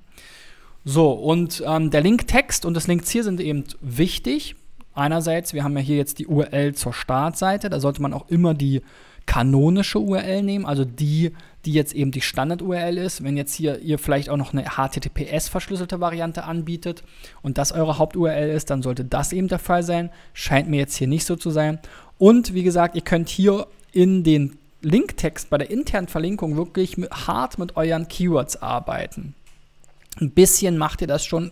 So, 0.90 1.12
und 1.12 1.62
ähm, 1.68 1.92
der 1.92 2.00
Linktext 2.00 2.64
und 2.64 2.74
das 2.74 2.88
Linkziel 2.88 3.22
sind 3.22 3.42
eben 3.42 3.66
wichtig. 3.82 4.56
Einerseits, 4.94 5.54
wir 5.54 5.66
haben 5.66 5.76
ja 5.76 5.84
hier 5.84 5.98
jetzt 5.98 6.18
die 6.18 6.28
URL 6.28 6.76
zur 6.76 6.94
Startseite, 6.94 7.70
da 7.70 7.82
sollte 7.82 8.02
man 8.02 8.14
auch 8.14 8.30
immer 8.30 8.54
die 8.54 8.82
kanonische 9.26 10.00
URL 10.00 10.44
nehmen, 10.44 10.66
also 10.66 10.86
die, 10.86 11.34
die 11.66 11.74
jetzt 11.74 11.94
eben 11.94 12.12
die 12.12 12.22
Standard-URL 12.22 12.98
ist. 13.00 13.22
Wenn 13.22 13.36
jetzt 13.36 13.54
hier 13.54 13.80
ihr 13.80 14.00
vielleicht 14.00 14.30
auch 14.30 14.38
noch 14.38 14.54
eine 14.54 14.64
HTTPS-verschlüsselte 14.64 16.00
Variante 16.00 16.46
anbietet 16.46 17.04
und 17.42 17.58
das 17.58 17.74
eure 17.74 17.98
Haupt-URL 17.98 18.50
ist, 18.50 18.70
dann 18.70 18.82
sollte 18.82 19.04
das 19.04 19.34
eben 19.34 19.50
der 19.50 19.60
Fall 19.60 19.84
sein. 19.84 20.10
Scheint 20.32 20.70
mir 20.70 20.78
jetzt 20.78 20.96
hier 20.96 21.08
nicht 21.08 21.26
so 21.26 21.36
zu 21.36 21.50
sein. 21.50 21.80
Und 22.18 22.54
wie 22.54 22.64
gesagt, 22.64 22.96
ihr 22.96 23.02
könnt 23.02 23.28
hier 23.28 23.68
in 23.92 24.24
den 24.24 24.58
Linktext 24.82 25.50
bei 25.50 25.58
der 25.58 25.70
internen 25.70 26.08
Verlinkung 26.08 26.56
wirklich 26.56 26.98
mit, 26.98 27.12
hart 27.12 27.60
mit 27.60 27.76
euren 27.76 28.08
Keywords 28.08 28.62
arbeiten. 28.62 29.36
Ein 30.20 30.32
bisschen 30.32 30.78
macht 30.78 31.02
ihr 31.02 31.08
das 31.08 31.26
schon 31.26 31.52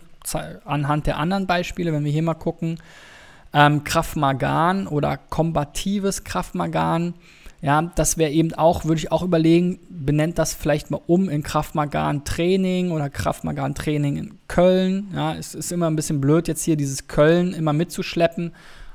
anhand 0.64 1.06
der 1.06 1.18
anderen 1.18 1.46
Beispiele, 1.46 1.92
wenn 1.92 2.04
wir 2.04 2.12
hier 2.12 2.22
mal 2.22 2.34
gucken. 2.34 2.78
Ähm, 3.52 3.84
Kraftmagan 3.84 4.86
oder 4.86 5.16
kombatives 5.16 6.24
Kraftmagan. 6.24 7.14
Ja, 7.62 7.82
das 7.94 8.18
wäre 8.18 8.30
eben 8.30 8.52
auch, 8.54 8.84
würde 8.84 8.98
ich 8.98 9.12
auch 9.12 9.22
überlegen, 9.22 9.78
benennt 9.88 10.38
das 10.38 10.52
vielleicht 10.52 10.90
mal 10.90 11.00
um 11.06 11.28
in 11.28 11.42
Kraftmagan 11.42 12.24
Training 12.24 12.90
oder 12.90 13.08
Kraftmagan 13.08 13.74
Training 13.74 14.16
in 14.16 14.38
Köln. 14.46 15.08
Ja, 15.14 15.34
es 15.34 15.54
ist 15.54 15.72
immer 15.72 15.86
ein 15.86 15.96
bisschen 15.96 16.20
blöd, 16.20 16.48
jetzt 16.48 16.64
hier 16.64 16.76
dieses 16.76 17.08
Köln 17.08 17.54
immer 17.54 17.72
mitzuschleppen, 17.72 18.52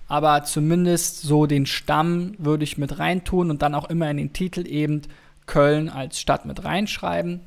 aber 0.08 0.44
zumindest 0.44 1.22
so 1.22 1.48
den 1.48 1.66
Stamm 1.66 2.34
würde 2.38 2.64
ich 2.64 2.78
mit 2.78 3.00
reintun 3.00 3.50
und 3.50 3.62
dann 3.62 3.74
auch 3.74 3.90
immer 3.90 4.12
in 4.12 4.18
den 4.18 4.32
Titel 4.32 4.68
eben 4.68 5.02
Köln 5.48 5.90
als 5.90 6.20
Stadt 6.20 6.46
mit 6.46 6.64
reinschreiben. 6.64 7.42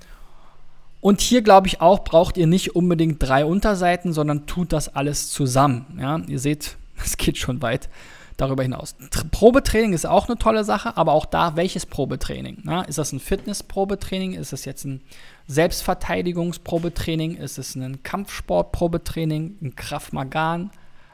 Und 1.05 1.21
hier 1.21 1.43
glaube 1.43 1.67
ich 1.67 1.83
auch, 1.83 2.03
braucht 2.03 2.39
ihr 2.39 2.47
nicht 2.47 2.77
unbedingt 2.77 3.23
drei 3.23 3.45
Unterseiten, 3.45 4.15
sondern 4.15 4.47
tut 4.47 4.73
das 4.73 4.97
alles 4.97 5.29
zusammen. 5.29 5.85
Ja, 6.01 6.23
ihr 6.29 6.39
seht, 6.39 6.79
es 7.05 7.19
geht 7.19 7.37
schon 7.37 7.61
weit. 7.61 7.91
darüber 8.39 8.63
hinaus. 8.63 8.97
Tr 9.11 9.25
Probetraining 9.31 9.93
ist 9.93 10.07
auch 10.07 10.31
eine 10.31 10.39
tolle 10.39 10.65
Sache, 10.65 10.97
aber 10.97 11.13
auch 11.13 11.27
da, 11.27 11.57
welches 11.57 11.85
Probetraining? 11.85 12.63
Na, 12.63 12.85
ist 12.85 12.97
das 12.97 13.13
ein 13.13 13.21
Fitness-Probetraining? 13.21 14.33
Ist 14.33 14.55
es 14.55 14.65
jetzt 14.65 14.87
ein 14.87 15.03
Selbstverteidigungsprobetraining? 15.47 17.37
Ist 17.37 17.59
es 17.59 17.75
ein 17.75 18.03
Kampfsport-Probetraining? 18.03 19.59
Ein 19.61 19.77
Kraft-Magan? 19.77 20.71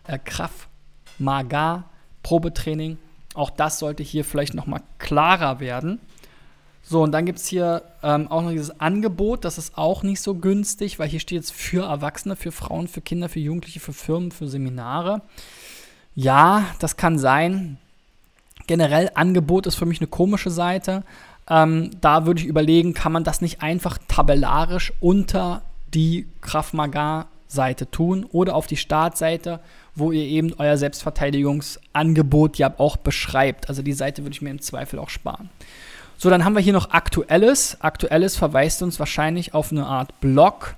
Äh, 0.06 0.20
Kraft-Maga-Probetraining? 0.24 2.96
Auch 3.34 3.50
das 3.50 3.80
sollte 3.80 4.04
hier 4.04 4.24
vielleicht 4.24 4.54
nochmal 4.54 4.82
klarer 4.98 5.58
werden. 5.58 5.98
So, 6.90 7.04
und 7.04 7.12
dann 7.12 7.24
gibt 7.24 7.38
es 7.38 7.46
hier 7.46 7.84
ähm, 8.02 8.26
auch 8.26 8.42
noch 8.42 8.50
dieses 8.50 8.80
Angebot, 8.80 9.44
das 9.44 9.58
ist 9.58 9.78
auch 9.78 10.02
nicht 10.02 10.20
so 10.20 10.34
günstig, 10.34 10.98
weil 10.98 11.08
hier 11.08 11.20
steht 11.20 11.36
jetzt 11.36 11.52
für 11.52 11.84
Erwachsene, 11.84 12.34
für 12.34 12.50
Frauen, 12.50 12.88
für 12.88 13.00
Kinder, 13.00 13.28
für 13.28 13.38
Jugendliche, 13.38 13.78
für 13.78 13.92
Firmen, 13.92 14.32
für 14.32 14.48
Seminare. 14.48 15.22
Ja, 16.16 16.66
das 16.80 16.96
kann 16.96 17.16
sein. 17.16 17.78
Generell 18.66 19.08
Angebot 19.14 19.68
ist 19.68 19.76
für 19.76 19.86
mich 19.86 20.00
eine 20.00 20.08
komische 20.08 20.50
Seite. 20.50 21.04
Ähm, 21.48 21.92
da 22.00 22.26
würde 22.26 22.40
ich 22.40 22.48
überlegen, 22.48 22.92
kann 22.92 23.12
man 23.12 23.22
das 23.22 23.40
nicht 23.40 23.62
einfach 23.62 23.96
tabellarisch 24.08 24.92
unter 24.98 25.62
die 25.94 26.26
Krav 26.40 26.72
Seite 27.46 27.88
tun 27.88 28.26
oder 28.32 28.56
auf 28.56 28.66
die 28.66 28.76
Startseite, 28.76 29.60
wo 29.94 30.10
ihr 30.10 30.24
eben 30.24 30.54
euer 30.58 30.76
Selbstverteidigungsangebot 30.76 32.58
ja 32.58 32.74
auch 32.78 32.96
beschreibt. 32.96 33.68
Also 33.68 33.82
die 33.82 33.92
Seite 33.92 34.24
würde 34.24 34.34
ich 34.34 34.42
mir 34.42 34.50
im 34.50 34.60
Zweifel 34.60 34.98
auch 34.98 35.08
sparen. 35.08 35.50
So, 36.22 36.28
dann 36.28 36.44
haben 36.44 36.54
wir 36.54 36.60
hier 36.60 36.74
noch 36.74 36.90
Aktuelles. 36.90 37.78
Aktuelles 37.80 38.36
verweist 38.36 38.82
uns 38.82 38.98
wahrscheinlich 38.98 39.54
auf 39.54 39.72
eine 39.72 39.86
Art 39.86 40.20
Blog. 40.20 40.74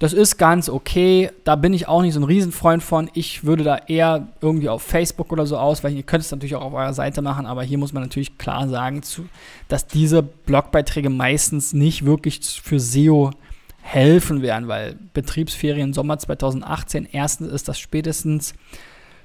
Das 0.00 0.12
ist 0.12 0.36
ganz 0.36 0.68
okay. 0.68 1.30
Da 1.44 1.54
bin 1.54 1.72
ich 1.72 1.86
auch 1.86 2.02
nicht 2.02 2.14
so 2.14 2.18
ein 2.18 2.24
Riesenfreund 2.24 2.82
von. 2.82 3.08
Ich 3.14 3.44
würde 3.44 3.62
da 3.62 3.76
eher 3.86 4.26
irgendwie 4.40 4.68
auf 4.68 4.82
Facebook 4.82 5.30
oder 5.30 5.46
so 5.46 5.56
ausweichen. 5.56 5.96
Ihr 5.96 6.02
könnt 6.02 6.24
es 6.24 6.32
natürlich 6.32 6.56
auch 6.56 6.64
auf 6.64 6.72
eurer 6.72 6.92
Seite 6.92 7.22
machen, 7.22 7.46
aber 7.46 7.62
hier 7.62 7.78
muss 7.78 7.92
man 7.92 8.02
natürlich 8.02 8.36
klar 8.36 8.68
sagen, 8.68 9.00
dass 9.68 9.86
diese 9.86 10.24
Blogbeiträge 10.24 11.08
meistens 11.08 11.72
nicht 11.72 12.04
wirklich 12.04 12.40
für 12.40 12.80
SEO 12.80 13.30
helfen 13.80 14.42
werden, 14.42 14.66
weil 14.66 14.96
Betriebsferien 15.14 15.94
Sommer 15.94 16.18
2018, 16.18 17.06
erstens 17.12 17.52
ist 17.52 17.68
das 17.68 17.78
spätestens 17.78 18.54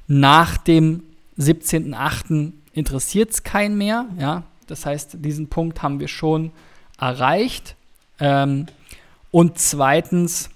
nach 0.06 0.58
dem 0.58 1.02
17.8. 1.40 2.52
interessiert 2.74 3.32
es 3.32 3.42
keinen 3.42 3.80
mehr. 3.80 4.06
Ja? 4.20 4.44
Das 4.66 4.86
heißt, 4.86 5.18
diesen 5.20 5.48
Punkt 5.48 5.82
haben 5.82 6.00
wir 6.00 6.08
schon 6.08 6.52
erreicht. 7.00 7.76
Ähm, 8.20 8.68
und 9.32 9.58
zweitens 9.58 10.50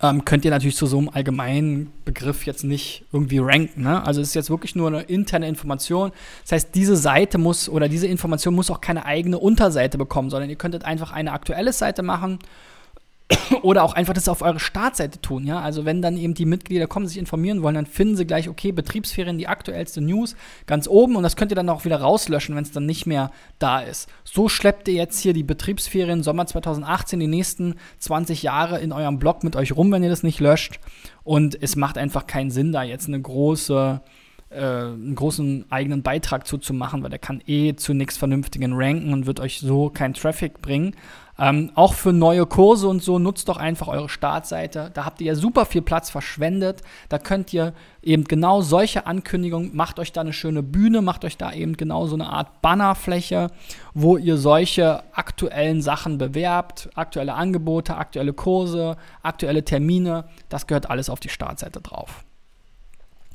ähm, 0.00 0.24
könnt 0.24 0.44
ihr 0.44 0.50
natürlich 0.50 0.76
zu 0.76 0.86
so 0.86 0.98
einem 0.98 1.08
allgemeinen 1.08 1.92
Begriff 2.04 2.44
jetzt 2.44 2.64
nicht 2.64 3.04
irgendwie 3.12 3.38
ranken. 3.38 3.82
Ne? 3.82 4.04
Also 4.04 4.20
es 4.20 4.28
ist 4.28 4.34
jetzt 4.34 4.50
wirklich 4.50 4.74
nur 4.74 4.88
eine 4.88 5.02
interne 5.02 5.46
Information. 5.48 6.12
Das 6.42 6.52
heißt, 6.52 6.74
diese 6.74 6.96
Seite 6.96 7.38
muss 7.38 7.68
oder 7.68 7.88
diese 7.88 8.08
Information 8.08 8.54
muss 8.54 8.70
auch 8.70 8.80
keine 8.80 9.06
eigene 9.06 9.38
Unterseite 9.38 9.98
bekommen, 9.98 10.28
sondern 10.30 10.50
ihr 10.50 10.56
könntet 10.56 10.84
einfach 10.84 11.12
eine 11.12 11.32
aktuelle 11.32 11.72
Seite 11.72 12.02
machen 12.02 12.40
oder 13.62 13.82
auch 13.82 13.94
einfach 13.94 14.14
das 14.14 14.28
auf 14.28 14.42
eure 14.42 14.60
Startseite 14.60 15.20
tun, 15.20 15.46
ja. 15.46 15.60
Also 15.60 15.84
wenn 15.84 16.02
dann 16.02 16.16
eben 16.16 16.34
die 16.34 16.44
Mitglieder 16.44 16.86
kommen, 16.86 17.06
sich 17.06 17.18
informieren 17.18 17.62
wollen, 17.62 17.74
dann 17.74 17.86
finden 17.86 18.16
sie 18.16 18.26
gleich, 18.26 18.48
okay, 18.48 18.72
Betriebsferien, 18.72 19.38
die 19.38 19.48
aktuellste 19.48 20.00
News, 20.00 20.36
ganz 20.66 20.88
oben 20.88 21.16
und 21.16 21.22
das 21.22 21.36
könnt 21.36 21.52
ihr 21.52 21.56
dann 21.56 21.68
auch 21.68 21.84
wieder 21.84 22.00
rauslöschen, 22.00 22.54
wenn 22.56 22.64
es 22.64 22.72
dann 22.72 22.86
nicht 22.86 23.06
mehr 23.06 23.30
da 23.58 23.80
ist. 23.80 24.08
So 24.24 24.48
schleppt 24.48 24.88
ihr 24.88 24.94
jetzt 24.94 25.20
hier 25.20 25.32
die 25.32 25.42
Betriebsferien 25.42 26.22
Sommer 26.22 26.46
2018, 26.46 27.20
die 27.20 27.26
nächsten 27.26 27.74
20 27.98 28.42
Jahre 28.42 28.80
in 28.80 28.92
eurem 28.92 29.18
Blog 29.18 29.44
mit 29.44 29.56
euch 29.56 29.76
rum, 29.76 29.92
wenn 29.92 30.02
ihr 30.02 30.10
das 30.10 30.22
nicht 30.22 30.40
löscht. 30.40 30.80
Und 31.24 31.60
es 31.62 31.76
macht 31.76 31.98
einfach 31.98 32.26
keinen 32.26 32.50
Sinn, 32.50 32.72
da 32.72 32.82
jetzt 32.82 33.08
eine 33.08 33.20
große 33.20 34.00
äh, 34.52 34.60
einen 34.60 35.14
großen 35.14 35.64
eigenen 35.70 36.02
Beitrag 36.02 36.46
zuzumachen, 36.46 37.02
weil 37.02 37.10
der 37.10 37.18
kann 37.18 37.42
eh 37.46 37.74
zu 37.74 37.94
nichts 37.94 38.18
Vernünftigen 38.18 38.74
ranken 38.74 39.12
und 39.12 39.26
wird 39.26 39.40
euch 39.40 39.60
so 39.60 39.88
keinen 39.88 40.14
Traffic 40.14 40.60
bringen. 40.60 40.94
Ähm, 41.42 41.72
auch 41.74 41.94
für 41.94 42.12
neue 42.12 42.46
Kurse 42.46 42.86
und 42.86 43.02
so 43.02 43.18
nutzt 43.18 43.48
doch 43.48 43.56
einfach 43.56 43.88
eure 43.88 44.08
Startseite. 44.08 44.92
Da 44.94 45.04
habt 45.04 45.20
ihr 45.20 45.26
ja 45.26 45.34
super 45.34 45.66
viel 45.66 45.82
Platz 45.82 46.08
verschwendet. 46.08 46.82
Da 47.08 47.18
könnt 47.18 47.52
ihr 47.52 47.72
eben 48.00 48.22
genau 48.22 48.62
solche 48.62 49.06
Ankündigungen, 49.06 49.74
macht 49.74 49.98
euch 49.98 50.12
da 50.12 50.20
eine 50.20 50.32
schöne 50.32 50.62
Bühne, 50.62 51.02
macht 51.02 51.24
euch 51.24 51.36
da 51.36 51.52
eben 51.52 51.76
genau 51.76 52.06
so 52.06 52.14
eine 52.14 52.28
Art 52.28 52.62
Bannerfläche, 52.62 53.48
wo 53.92 54.16
ihr 54.18 54.36
solche 54.36 55.02
aktuellen 55.14 55.82
Sachen 55.82 56.16
bewerbt, 56.16 56.90
aktuelle 56.94 57.34
Angebote, 57.34 57.96
aktuelle 57.96 58.34
Kurse, 58.34 58.96
aktuelle 59.24 59.64
Termine. 59.64 60.26
Das 60.48 60.68
gehört 60.68 60.90
alles 60.90 61.10
auf 61.10 61.18
die 61.18 61.28
Startseite 61.28 61.80
drauf. 61.80 62.22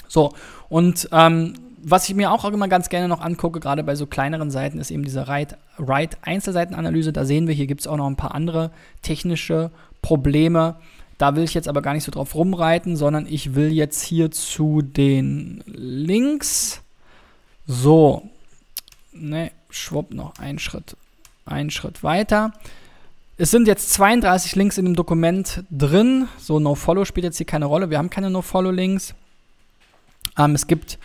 So, 0.07 0.31
und 0.69 1.09
ähm, 1.11 1.55
was 1.89 2.09
ich 2.09 2.15
mir 2.15 2.33
auch 2.33 2.43
immer 2.43 2.67
ganz 2.67 2.89
gerne 2.89 3.07
noch 3.07 3.21
angucke, 3.21 3.61
gerade 3.61 3.81
bei 3.81 3.95
so 3.95 4.07
kleineren 4.07 4.51
Seiten, 4.51 4.77
ist 4.77 4.91
eben 4.91 5.03
diese 5.03 5.25
Write-Einzelseitenanalyse. 5.77 7.13
Da 7.13 7.23
sehen 7.23 7.47
wir, 7.47 7.53
hier 7.53 7.65
gibt 7.65 7.79
es 7.79 7.87
auch 7.87 7.95
noch 7.95 8.07
ein 8.07 8.17
paar 8.17 8.35
andere 8.35 8.71
technische 9.01 9.71
Probleme. 10.01 10.75
Da 11.17 11.37
will 11.37 11.45
ich 11.45 11.53
jetzt 11.53 11.69
aber 11.69 11.81
gar 11.81 11.93
nicht 11.93 12.03
so 12.03 12.11
drauf 12.11 12.35
rumreiten, 12.35 12.97
sondern 12.97 13.25
ich 13.25 13.55
will 13.55 13.71
jetzt 13.71 14.03
hier 14.03 14.31
zu 14.31 14.81
den 14.81 15.63
Links. 15.65 16.81
So, 17.65 18.29
ne, 19.13 19.51
schwupp, 19.69 20.13
noch 20.13 20.37
einen 20.39 20.59
Schritt, 20.59 20.97
einen 21.45 21.71
Schritt 21.71 22.03
weiter. 22.03 22.51
Es 23.37 23.49
sind 23.49 23.65
jetzt 23.65 23.93
32 23.93 24.57
Links 24.57 24.77
in 24.77 24.83
dem 24.83 24.95
Dokument 24.95 25.63
drin. 25.71 26.27
So, 26.37 26.59
No-Follow 26.59 27.05
spielt 27.05 27.23
jetzt 27.23 27.37
hier 27.37 27.45
keine 27.45 27.65
Rolle. 27.65 27.89
Wir 27.89 27.97
haben 27.97 28.09
keine 28.09 28.29
No-Follow-Links. 28.29 29.13
Ähm, 30.37 30.53
es 30.53 30.67
gibt 30.67 30.97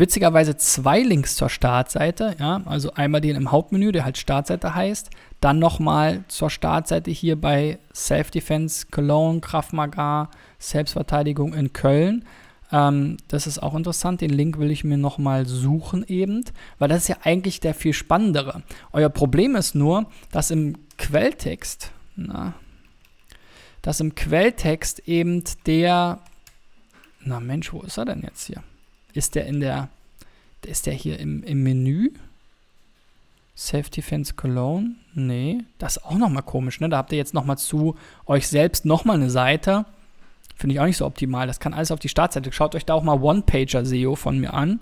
witzigerweise 0.00 0.56
zwei 0.56 1.00
Links 1.00 1.36
zur 1.36 1.48
Startseite. 1.48 2.34
Ja? 2.40 2.62
Also 2.64 2.94
einmal 2.94 3.20
den 3.20 3.36
im 3.36 3.52
Hauptmenü, 3.52 3.92
der 3.92 4.04
halt 4.04 4.18
Startseite 4.18 4.74
heißt. 4.74 5.10
Dann 5.40 5.58
nochmal 5.58 6.24
zur 6.28 6.50
Startseite 6.50 7.10
hier 7.10 7.40
bei 7.40 7.78
Self-Defense 7.94 8.86
Cologne, 8.90 9.40
Kraft 9.40 9.72
Maga, 9.72 10.30
Selbstverteidigung 10.58 11.54
in 11.54 11.72
Köln. 11.72 12.24
Ähm, 12.72 13.18
das 13.28 13.46
ist 13.46 13.62
auch 13.62 13.74
interessant. 13.74 14.20
Den 14.20 14.30
Link 14.30 14.58
will 14.58 14.70
ich 14.70 14.84
mir 14.84 14.98
nochmal 14.98 15.46
suchen 15.46 16.04
eben, 16.06 16.44
weil 16.78 16.88
das 16.88 17.02
ist 17.02 17.08
ja 17.08 17.16
eigentlich 17.22 17.60
der 17.60 17.74
viel 17.74 17.92
spannendere. 17.92 18.62
Euer 18.92 19.10
Problem 19.10 19.54
ist 19.54 19.74
nur, 19.74 20.06
dass 20.32 20.50
im 20.50 20.76
Quelltext, 20.98 21.92
na, 22.16 22.54
dass 23.82 24.00
im 24.00 24.14
Quelltext 24.14 25.00
eben 25.08 25.44
der, 25.66 26.20
na 27.20 27.40
Mensch, 27.40 27.72
wo 27.72 27.82
ist 27.82 27.98
er 27.98 28.04
denn 28.04 28.22
jetzt 28.22 28.46
hier? 28.46 28.62
Ist 29.12 29.34
der 29.34 29.46
in 29.46 29.60
der, 29.60 29.88
ist 30.66 30.86
der 30.86 30.94
hier 30.94 31.18
im, 31.18 31.42
im 31.42 31.62
Menü? 31.62 32.10
Self-Defense 33.56 34.34
Cologne? 34.34 34.94
Nee, 35.14 35.58
das 35.78 35.98
ist 35.98 36.04
auch 36.04 36.16
nochmal 36.16 36.42
komisch, 36.42 36.80
ne? 36.80 36.88
Da 36.88 36.96
habt 36.96 37.12
ihr 37.12 37.18
jetzt 37.18 37.34
nochmal 37.34 37.58
zu 37.58 37.96
euch 38.26 38.48
selbst 38.48 38.86
nochmal 38.86 39.16
eine 39.16 39.30
Seite. 39.30 39.84
Finde 40.56 40.74
ich 40.74 40.80
auch 40.80 40.86
nicht 40.86 40.96
so 40.96 41.06
optimal. 41.06 41.46
Das 41.46 41.60
kann 41.60 41.74
alles 41.74 41.90
auf 41.90 42.00
die 42.00 42.08
Startseite. 42.08 42.52
Schaut 42.52 42.74
euch 42.74 42.84
da 42.84 42.94
auch 42.94 43.02
mal 43.02 43.20
One-Pager-SEO 43.20 44.14
von 44.14 44.38
mir 44.38 44.54
an. 44.54 44.80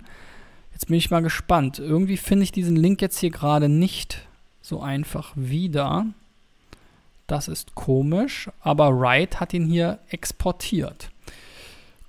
Jetzt 0.73 0.87
bin 0.87 0.97
ich 0.97 1.11
mal 1.11 1.21
gespannt. 1.21 1.79
Irgendwie 1.79 2.17
finde 2.17 2.43
ich 2.43 2.51
diesen 2.51 2.75
Link 2.75 3.01
jetzt 3.01 3.19
hier 3.19 3.31
gerade 3.31 3.67
nicht 3.67 4.27
so 4.61 4.81
einfach 4.81 5.33
wieder. 5.35 6.05
Das 7.27 7.47
ist 7.47 7.75
komisch, 7.75 8.49
aber 8.61 8.97
Wright 8.99 9.39
hat 9.39 9.53
ihn 9.53 9.67
hier 9.67 9.99
exportiert. 10.09 11.09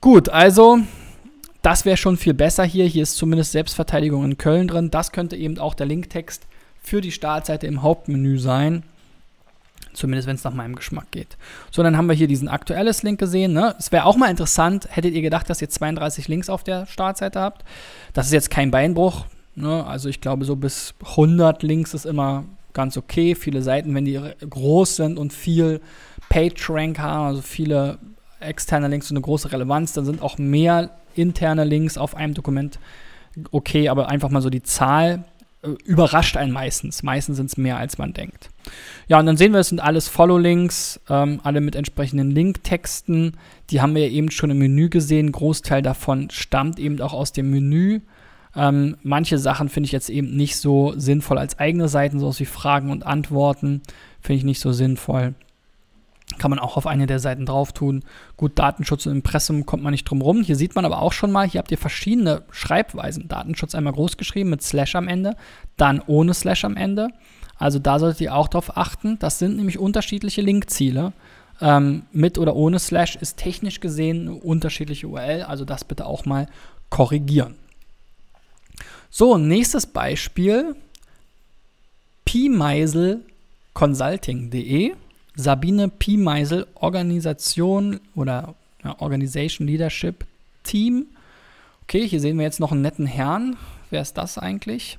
Gut, 0.01 0.29
also 0.29 0.79
das 1.63 1.85
wäre 1.85 1.97
schon 1.97 2.17
viel 2.17 2.35
besser 2.35 2.65
hier. 2.65 2.87
Hier 2.87 3.03
ist 3.03 3.17
zumindest 3.17 3.53
Selbstverteidigung 3.53 4.25
in 4.25 4.39
Köln 4.39 4.69
drin. 4.69 4.91
Das 4.91 5.13
könnte 5.13 5.37
eben 5.37 5.59
auch 5.59 5.75
der 5.75 5.87
Linktext 5.87 6.47
für 6.83 7.01
die 7.01 7.13
Startseite 7.13 7.67
im 7.67 7.83
Hauptmenü 7.83 8.39
sein. 8.39 8.83
Zumindest 9.93 10.29
wenn 10.29 10.37
es 10.37 10.45
nach 10.45 10.55
meinem 10.55 10.77
Geschmack 10.77 11.11
geht. 11.11 11.37
So, 11.71 11.83
dann 11.83 11.97
haben 11.97 12.09
wir 12.09 12.15
hier 12.15 12.29
diesen 12.29 12.49
aktuelles 12.49 13.03
Link 13.03 13.19
gesehen. 13.19 13.53
Ne? 13.53 13.75
Es 13.79 13.91
wäre 13.91 14.05
auch 14.05 14.17
mal 14.17 14.31
interessant, 14.31 14.89
hättet 14.91 15.15
ihr 15.15 15.23
gedacht, 15.23 15.51
dass 15.51 15.61
ihr 15.61 15.69
32 15.69 16.29
Links 16.29 16.49
auf 16.49 16.63
der 16.63 16.87
Startseite 16.87 17.41
habt. 17.41 17.65
Das 18.13 18.27
ist 18.27 18.33
jetzt 18.33 18.51
kein 18.51 18.71
Beinbruch. 18.71 19.27
Ne? 19.57 19.85
Also 19.85 20.09
ich 20.09 20.21
glaube, 20.21 20.45
so 20.45 20.55
bis 20.57 20.95
100 21.03 21.63
Links 21.63 21.93
ist 21.93 22.07
immer 22.07 22.45
ganz 22.73 22.97
okay. 22.97 23.35
Viele 23.35 23.63
Seiten, 23.63 23.95
wenn 23.95 24.05
die 24.05 24.21
groß 24.49 24.97
sind 24.97 25.19
und 25.19 25.33
viel 25.33 25.81
PageRank 26.29 27.01
haben, 27.01 27.27
also 27.27 27.43
viele 27.43 27.99
externe 28.39 28.89
Links 28.89 29.11
und 29.11 29.17
eine 29.17 29.23
große 29.23 29.53
Relevanz, 29.53 29.93
dann 29.93 30.05
sind 30.05 30.23
auch 30.23 30.39
mehr 30.39 30.91
interne 31.15 31.65
Links 31.65 31.99
auf 31.99 32.15
einem 32.15 32.35
Dokument 32.35 32.79
okay, 33.51 33.89
aber 33.89 34.09
einfach 34.09 34.31
mal 34.31 34.43
so 34.43 34.51
die 34.51 34.63
Zahl 34.63 35.25
äh, 35.63 35.69
überrascht 35.85 36.37
einen 36.37 36.53
meistens. 36.53 37.03
Meistens 37.03 37.37
sind 37.37 37.47
es 37.47 37.57
mehr, 37.57 37.77
als 37.77 37.99
man 37.99 38.13
denkt. 38.13 38.51
Ja, 39.09 39.19
und 39.19 39.27
dann 39.27 39.37
sehen 39.37 39.53
wir, 39.53 39.61
es 39.61 39.69
sind 39.69 39.81
alles 39.81 40.09
Follow-Links, 40.09 41.01
ähm, 41.09 41.41
alle 41.43 41.61
mit 41.61 41.77
entsprechenden 41.77 42.31
Linktexten. 42.31 43.37
Die 43.71 43.81
haben 43.81 43.95
wir 43.95 44.09
eben 44.11 44.31
schon 44.31 44.51
im 44.51 44.59
Menü 44.59 44.89
gesehen. 44.89 45.33
Großteil 45.33 45.83
davon 45.83 46.31
stammt 46.31 46.79
eben 46.79 47.01
auch 47.01 47.13
aus 47.13 47.33
dem 47.33 47.51
Menü. 47.51 48.01
Ähm, 48.57 48.97
manche 49.03 49.39
Sachen 49.39 49.69
finde 49.69 49.87
ich 49.87 49.93
jetzt 49.93 50.11
eben 50.11 50.35
nicht 50.37 50.57
so 50.57 50.93
sinnvoll 50.97 51.39
als 51.39 51.59
eigene 51.59 51.89
Seiten, 51.89 52.19
sowas 52.19 52.41
wie 52.41 52.47
Fragen 52.47 52.91
und 52.91 53.07
Antworten, 53.07 53.83
finde 54.21 54.39
ich 54.39 54.45
nicht 54.45 54.61
so 54.61 54.73
sinnvoll. 54.73 55.35
Kann 56.41 56.49
man 56.49 56.59
auch 56.59 56.79
auf 56.79 56.87
eine 56.87 57.07
der 57.07 57.19
Seiten 57.19 57.45
drauf 57.45 57.75
tun. 57.75 58.03
Gut, 58.39 58.59
Datenschutz 58.59 59.05
und 59.05 59.13
Impressum 59.13 59.67
kommt 59.67 59.83
man 59.83 59.91
nicht 59.91 60.05
drum 60.05 60.23
rum. 60.23 60.43
Hier 60.43 60.57
sieht 60.57 60.75
man 60.75 60.87
aber 60.87 61.03
auch 61.03 61.13
schon 61.13 61.31
mal, 61.31 61.47
hier 61.47 61.59
habt 61.59 61.71
ihr 61.71 61.77
verschiedene 61.77 62.45
Schreibweisen. 62.51 63.29
Datenschutz 63.29 63.75
einmal 63.75 63.93
groß 63.93 64.17
geschrieben 64.17 64.49
mit 64.49 64.63
Slash 64.63 64.95
am 64.95 65.07
Ende, 65.07 65.37
dann 65.77 66.01
ohne 66.07 66.33
Slash 66.33 66.65
am 66.65 66.79
Ende. 66.79 67.09
Also 67.59 67.79
da 67.79 67.99
solltet 67.99 68.23
ihr 68.23 68.35
auch 68.35 68.49
darauf 68.49 68.79
achten. 68.79 69.19
Das 69.19 69.39
sind 69.39 69.59
nämlich 69.59 69.79
unterschiedliche 69.79 70.41
Linkziele. 70.41 71.13
Ähm, 71.61 72.05
mit 72.11 72.39
oder 72.39 72.57
ohne 72.57 72.79
Slash 72.79 73.17
ist 73.17 73.37
technisch 73.37 73.81
gesehen 73.81 74.23
eine 74.23 74.33
unterschiedliche 74.33 75.09
URL. 75.09 75.43
Also 75.43 75.67
das 75.67 75.85
bitte 75.85 76.07
auch 76.07 76.25
mal 76.25 76.47
korrigieren. 76.89 77.57
So, 79.11 79.37
nächstes 79.37 79.85
Beispiel. 79.85 80.75
pmeiselconsulting.de 82.25 84.95
Sabine 85.41 85.89
Piemeisel, 85.89 86.67
Organisation 86.75 88.01
oder 88.15 88.55
ja, 88.85 89.01
Organization 89.01 89.67
Leadership 89.67 90.27
Team. 90.63 91.07
Okay, 91.83 92.07
hier 92.07 92.21
sehen 92.21 92.39
wir 92.39 92.45
jetzt 92.45 92.61
noch 92.61 92.73
einen 92.73 92.83
netten 92.83 93.07
Herrn. 93.07 93.57
Wer 93.91 94.03
ist 94.03 94.15
das 94.15 94.39
eigentlich? 94.39 94.99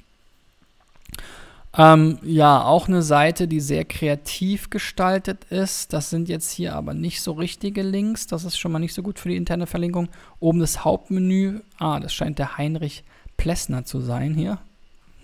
Ähm, 1.77 2.19
ja, 2.23 2.63
auch 2.63 2.89
eine 2.89 3.01
Seite, 3.01 3.47
die 3.47 3.61
sehr 3.61 3.85
kreativ 3.85 4.69
gestaltet 4.69 5.45
ist. 5.45 5.93
Das 5.93 6.09
sind 6.09 6.27
jetzt 6.27 6.51
hier 6.51 6.75
aber 6.75 6.93
nicht 6.93 7.21
so 7.21 7.31
richtige 7.31 7.81
Links. 7.81 8.27
Das 8.27 8.43
ist 8.43 8.57
schon 8.57 8.73
mal 8.73 8.79
nicht 8.79 8.93
so 8.93 9.03
gut 9.03 9.19
für 9.19 9.29
die 9.29 9.37
interne 9.37 9.67
Verlinkung. 9.67 10.09
Oben 10.39 10.59
das 10.59 10.83
Hauptmenü. 10.83 11.61
Ah, 11.77 12.01
das 12.01 12.13
scheint 12.13 12.39
der 12.39 12.57
Heinrich 12.57 13.03
Plessner 13.37 13.85
zu 13.85 14.01
sein 14.01 14.33
hier. 14.33 14.57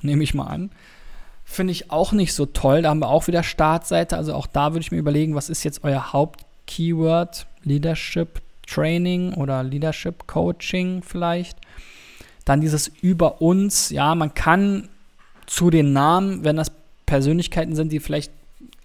Nehme 0.01 0.23
ich 0.23 0.33
mal 0.33 0.47
an. 0.47 0.71
Finde 1.49 1.71
ich 1.71 1.91
auch 1.91 2.11
nicht 2.11 2.33
so 2.33 2.45
toll. 2.45 2.81
Da 2.81 2.89
haben 2.89 2.99
wir 2.99 3.07
auch 3.07 3.27
wieder 3.27 3.41
Startseite. 3.41 4.17
Also 4.17 4.33
auch 4.33 4.47
da 4.47 4.73
würde 4.73 4.81
ich 4.81 4.91
mir 4.91 4.97
überlegen, 4.97 5.33
was 5.33 5.49
ist 5.49 5.63
jetzt 5.63 5.85
euer 5.85 6.11
Hauptkeyword? 6.11 7.47
Leadership 7.63 8.41
Training 8.67 9.33
oder 9.33 9.63
Leadership 9.63 10.27
Coaching 10.27 11.01
vielleicht. 11.01 11.57
Dann 12.43 12.59
dieses 12.59 12.89
über 12.89 13.41
uns. 13.41 13.89
Ja, 13.91 14.13
man 14.13 14.33
kann 14.33 14.89
zu 15.45 15.69
den 15.69 15.93
Namen, 15.93 16.43
wenn 16.43 16.57
das 16.57 16.69
Persönlichkeiten 17.05 17.75
sind, 17.75 17.93
die 17.93 18.01
vielleicht 18.01 18.33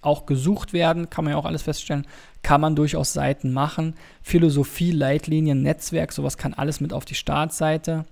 auch 0.01 0.25
gesucht 0.25 0.71
werden, 0.71 1.09
kann 1.09 1.25
man 1.25 1.33
ja 1.33 1.37
auch 1.37 1.45
alles 1.45 1.63
feststellen, 1.63 2.07
kann 2.43 2.61
man 2.61 2.77
durchaus 2.77 3.11
Seiten 3.11 3.51
machen. 3.51 3.95
Philosophie, 4.21 4.91
Leitlinien, 4.91 5.61
Netzwerk, 5.61 6.13
sowas 6.13 6.37
kann 6.37 6.53
alles 6.53 6.79
mit 6.79 6.93
auf 6.93 7.03
die 7.03 7.15
Startseite. 7.15 8.05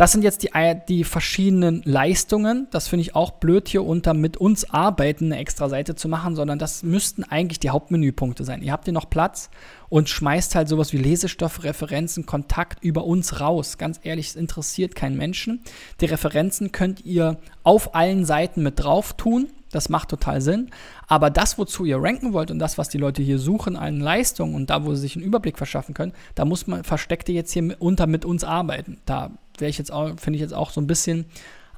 Das 0.00 0.12
sind 0.12 0.24
jetzt 0.24 0.42
die, 0.42 0.48
die 0.88 1.04
verschiedenen 1.04 1.82
Leistungen. 1.84 2.68
Das 2.70 2.88
finde 2.88 3.02
ich 3.02 3.14
auch 3.14 3.32
blöd, 3.32 3.68
hier 3.68 3.84
unter 3.84 4.14
mit 4.14 4.38
uns 4.38 4.70
arbeiten 4.70 5.26
eine 5.26 5.36
extra 5.36 5.68
Seite 5.68 5.94
zu 5.94 6.08
machen, 6.08 6.36
sondern 6.36 6.58
das 6.58 6.82
müssten 6.82 7.22
eigentlich 7.22 7.60
die 7.60 7.68
Hauptmenüpunkte 7.68 8.42
sein. 8.44 8.62
Ihr 8.62 8.72
habt 8.72 8.84
hier 8.84 8.94
noch 8.94 9.10
Platz 9.10 9.50
und 9.90 10.08
schmeißt 10.08 10.54
halt 10.54 10.70
sowas 10.70 10.94
wie 10.94 10.96
Lesestoff, 10.96 11.64
Referenzen, 11.64 12.24
Kontakt 12.24 12.82
über 12.82 13.04
uns 13.04 13.40
raus. 13.40 13.76
Ganz 13.76 14.00
ehrlich, 14.02 14.28
es 14.28 14.36
interessiert 14.36 14.94
keinen 14.94 15.18
Menschen. 15.18 15.60
Die 16.00 16.06
Referenzen 16.06 16.72
könnt 16.72 17.04
ihr 17.04 17.36
auf 17.62 17.94
allen 17.94 18.24
Seiten 18.24 18.62
mit 18.62 18.82
drauf 18.82 19.12
tun. 19.12 19.48
Das 19.72 19.88
macht 19.88 20.08
total 20.08 20.40
Sinn. 20.40 20.70
Aber 21.06 21.30
das, 21.30 21.58
wozu 21.58 21.84
ihr 21.84 22.02
ranken 22.02 22.32
wollt 22.32 22.50
und 22.50 22.58
das, 22.58 22.76
was 22.76 22.88
die 22.88 22.98
Leute 22.98 23.22
hier 23.22 23.38
suchen 23.38 23.76
an 23.76 24.00
Leistungen 24.00 24.54
und 24.54 24.70
da, 24.70 24.84
wo 24.84 24.94
sie 24.94 25.02
sich 25.02 25.16
einen 25.16 25.24
Überblick 25.24 25.58
verschaffen 25.58 25.94
können, 25.94 26.12
da 26.34 26.44
muss 26.44 26.66
man 26.66 26.84
versteckte 26.84 27.32
jetzt 27.32 27.52
hier 27.52 27.76
unter 27.78 28.06
mit 28.06 28.24
uns 28.24 28.42
arbeiten. 28.42 28.98
Da 29.06 29.30
wäre 29.58 29.70
ich 29.70 29.78
jetzt 29.78 29.92
auch, 29.92 30.18
finde 30.18 30.36
ich 30.36 30.40
jetzt 30.42 30.54
auch 30.54 30.70
so 30.70 30.80
ein 30.80 30.86
bisschen 30.86 31.26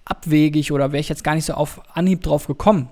abwegig 0.05 0.73
oder 0.73 0.93
wäre 0.93 1.01
ich 1.01 1.09
jetzt 1.09 1.25
gar 1.25 1.35
nicht 1.35 1.45
so 1.45 1.55
auf 1.55 1.81
Anhieb 1.95 2.23
drauf 2.23 2.47
gekommen. 2.47 2.89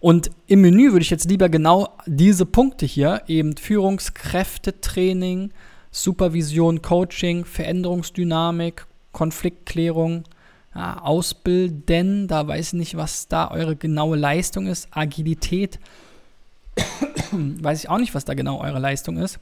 Und 0.00 0.30
im 0.46 0.60
Menü 0.62 0.92
würde 0.92 1.02
ich 1.02 1.10
jetzt 1.10 1.28
lieber 1.28 1.48
genau 1.48 1.88
diese 2.06 2.46
Punkte 2.46 2.86
hier, 2.86 3.22
eben 3.26 3.56
Führungskräftetraining, 3.56 5.50
Supervision, 5.90 6.80
Coaching, 6.82 7.44
Veränderungsdynamik, 7.44 8.86
Konfliktklärung, 9.12 10.24
ausbilden, 10.78 12.28
da 12.28 12.46
weiß 12.46 12.68
ich 12.68 12.72
nicht, 12.74 12.96
was 12.96 13.28
da 13.28 13.50
eure 13.50 13.76
genaue 13.76 14.16
Leistung 14.16 14.66
ist, 14.66 14.88
Agilität, 14.90 15.78
weiß 17.32 17.84
ich 17.84 17.88
auch 17.88 17.98
nicht, 17.98 18.14
was 18.14 18.24
da 18.24 18.34
genau 18.34 18.60
eure 18.60 18.78
Leistung 18.78 19.16
ist. 19.18 19.38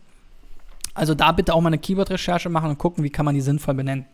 Also 0.95 1.15
da 1.15 1.33
bitte 1.33 1.53
auch 1.53 1.61
mal 1.61 1.69
eine 1.69 1.79
Keyword-Recherche 1.79 2.49
machen 2.49 2.71
und 2.71 2.79
gucken, 2.79 3.05
wie 3.05 3.11
kann 3.11 3.27
man 3.27 3.35
die 3.35 3.43
sinnvoll 3.43 3.75
benennen. 3.75 4.07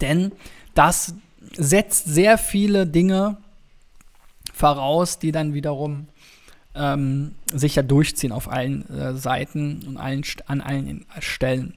Denn 0.00 0.32
das 0.74 1.14
setzt 1.52 2.06
sehr 2.06 2.36
viele 2.36 2.86
Dinge 2.86 3.38
voraus, 4.52 5.18
die 5.18 5.32
dann 5.32 5.54
wiederum 5.54 6.08
ähm, 6.74 7.34
sich 7.46 7.76
ja 7.76 7.82
durchziehen 7.82 8.32
auf 8.32 8.50
allen 8.50 8.88
äh, 8.90 9.14
Seiten 9.14 9.84
und 9.86 9.96
allen, 9.96 10.22
an 10.46 10.60
allen 10.60 11.06
Stellen. 11.20 11.74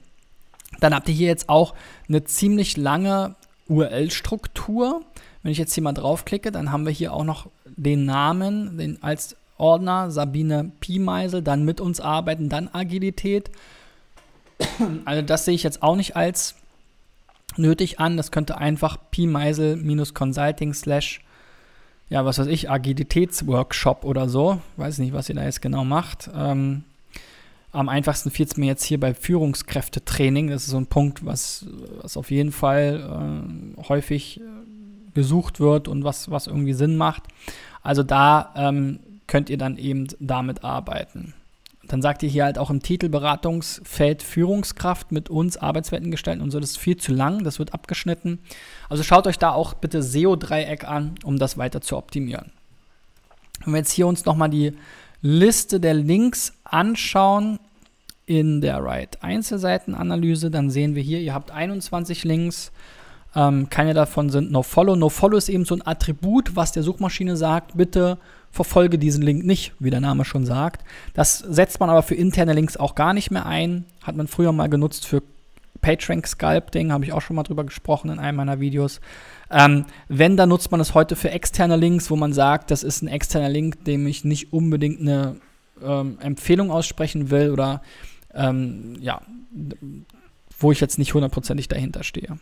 Dann 0.80 0.94
habt 0.94 1.08
ihr 1.08 1.14
hier 1.14 1.28
jetzt 1.28 1.48
auch 1.48 1.74
eine 2.08 2.24
ziemlich 2.24 2.76
lange 2.76 3.34
URL-Struktur. 3.68 5.02
Wenn 5.42 5.52
ich 5.52 5.58
jetzt 5.58 5.74
hier 5.74 5.82
mal 5.82 5.92
draufklicke, 5.92 6.50
dann 6.52 6.72
haben 6.72 6.86
wir 6.86 6.92
hier 6.92 7.12
auch 7.12 7.24
noch 7.24 7.48
den 7.64 8.04
Namen 8.04 8.78
den 8.78 9.02
als 9.02 9.36
Ordner, 9.58 10.10
Sabine 10.10 10.72
Piemeisel, 10.80 11.42
dann 11.42 11.64
mit 11.64 11.80
uns 11.80 12.00
arbeiten, 12.00 12.48
dann 12.48 12.68
Agilität. 12.72 13.50
Also 15.04 15.22
das 15.22 15.44
sehe 15.44 15.54
ich 15.54 15.62
jetzt 15.62 15.82
auch 15.82 15.96
nicht 15.96 16.16
als 16.16 16.54
nötig 17.56 18.00
an. 18.00 18.16
Das 18.16 18.30
könnte 18.30 18.58
einfach 18.58 18.98
Piemeisel-Consulting 19.10 20.74
slash, 20.74 21.20
ja, 22.08 22.24
was 22.24 22.38
weiß 22.38 22.46
ich, 22.46 22.70
Agilitätsworkshop 22.70 24.04
oder 24.04 24.28
so. 24.28 24.60
Weiß 24.76 24.98
nicht, 24.98 25.12
was 25.12 25.28
ihr 25.28 25.34
da 25.34 25.44
jetzt 25.44 25.62
genau 25.62 25.84
macht. 25.84 26.30
Ähm, 26.34 26.84
am 27.72 27.88
einfachsten 27.88 28.30
fiel 28.30 28.46
es 28.46 28.56
mir 28.56 28.66
jetzt 28.66 28.84
hier 28.84 28.98
bei 28.98 29.14
Führungskräftetraining. 29.14 30.48
Das 30.48 30.64
ist 30.64 30.70
so 30.70 30.76
ein 30.78 30.86
Punkt, 30.86 31.24
was, 31.26 31.66
was 32.00 32.16
auf 32.16 32.30
jeden 32.30 32.52
Fall 32.52 33.76
äh, 33.78 33.82
häufig 33.88 34.40
äh, 34.40 34.42
gesucht 35.14 35.60
wird 35.60 35.88
und 35.88 36.04
was, 36.04 36.30
was 36.30 36.46
irgendwie 36.46 36.72
Sinn 36.72 36.96
macht. 36.96 37.24
Also 37.82 38.02
da 38.02 38.52
ähm, 38.56 39.00
könnt 39.26 39.50
ihr 39.50 39.58
dann 39.58 39.76
eben 39.78 40.06
damit 40.20 40.64
arbeiten. 40.64 41.34
Dann 41.88 42.02
sagt 42.02 42.22
ihr 42.22 42.28
hier 42.28 42.44
halt 42.44 42.58
auch 42.58 42.70
im 42.70 42.82
Titel 42.82 43.08
Beratungsfeld 43.08 44.22
Führungskraft 44.22 45.12
mit 45.12 45.30
uns 45.30 45.56
Arbeitswelten 45.56 46.10
gestalten 46.10 46.42
und 46.42 46.50
so. 46.50 46.58
Das 46.58 46.70
ist 46.70 46.78
viel 46.78 46.96
zu 46.96 47.12
lang, 47.12 47.44
das 47.44 47.58
wird 47.58 47.74
abgeschnitten. 47.74 48.40
Also 48.88 49.02
schaut 49.02 49.26
euch 49.26 49.38
da 49.38 49.50
auch 49.52 49.74
bitte 49.74 50.02
SEO-Dreieck 50.02 50.84
an, 50.84 51.14
um 51.22 51.38
das 51.38 51.58
weiter 51.58 51.80
zu 51.80 51.96
optimieren. 51.96 52.50
Wenn 53.64 53.74
wir 53.74 53.78
jetzt 53.78 53.92
hier 53.92 54.06
uns 54.06 54.24
nochmal 54.24 54.50
die 54.50 54.76
Liste 55.26 55.80
der 55.80 55.94
Links 55.94 56.52
anschauen 56.62 57.58
in 58.26 58.60
der 58.60 58.82
Right 58.82 59.22
Einzelseitenanalyse, 59.22 60.50
dann 60.50 60.70
sehen 60.70 60.94
wir 60.94 61.02
hier, 61.02 61.20
ihr 61.20 61.34
habt 61.34 61.50
21 61.50 62.24
Links. 62.24 62.70
Ähm, 63.34 63.68
keine 63.68 63.92
davon 63.92 64.30
sind 64.30 64.52
NoFollow. 64.52 64.96
NoFollow 64.96 65.36
ist 65.36 65.48
eben 65.48 65.64
so 65.64 65.74
ein 65.74 65.86
Attribut, 65.86 66.54
was 66.54 66.72
der 66.72 66.82
Suchmaschine 66.82 67.36
sagt, 67.36 67.76
bitte 67.76 68.18
verfolge 68.52 68.98
diesen 68.98 69.22
Link 69.22 69.44
nicht, 69.44 69.74
wie 69.80 69.90
der 69.90 70.00
Name 70.00 70.24
schon 70.24 70.46
sagt. 70.46 70.84
Das 71.12 71.38
setzt 71.38 71.80
man 71.80 71.90
aber 71.90 72.02
für 72.02 72.14
interne 72.14 72.52
Links 72.52 72.76
auch 72.76 72.94
gar 72.94 73.12
nicht 73.12 73.30
mehr 73.30 73.46
ein. 73.46 73.84
Hat 74.02 74.16
man 74.16 74.28
früher 74.28 74.52
mal 74.52 74.68
genutzt 74.68 75.06
für 75.06 75.22
PageRank 75.82 76.26
Sculpting, 76.26 76.92
habe 76.92 77.04
ich 77.04 77.12
auch 77.12 77.20
schon 77.20 77.36
mal 77.36 77.42
drüber 77.42 77.64
gesprochen 77.64 78.10
in 78.10 78.18
einem 78.18 78.36
meiner 78.36 78.60
Videos. 78.60 79.00
Ähm, 79.50 79.86
wenn, 80.08 80.36
dann 80.36 80.48
nutzt 80.48 80.70
man 80.70 80.80
es 80.80 80.94
heute 80.94 81.16
für 81.16 81.30
externe 81.30 81.76
Links, 81.76 82.10
wo 82.10 82.16
man 82.16 82.32
sagt, 82.32 82.70
das 82.70 82.82
ist 82.82 83.02
ein 83.02 83.08
externer 83.08 83.48
Link, 83.48 83.84
dem 83.84 84.06
ich 84.06 84.24
nicht 84.24 84.52
unbedingt 84.52 85.00
eine 85.00 85.36
ähm, 85.82 86.18
Empfehlung 86.20 86.70
aussprechen 86.70 87.30
will 87.30 87.50
oder 87.50 87.82
ähm, 88.34 88.96
ja, 89.00 89.22
wo 90.58 90.72
ich 90.72 90.80
jetzt 90.80 90.98
nicht 90.98 91.14
hundertprozentig 91.14 91.68
dahinter 91.68 92.02
stehe. 92.02 92.38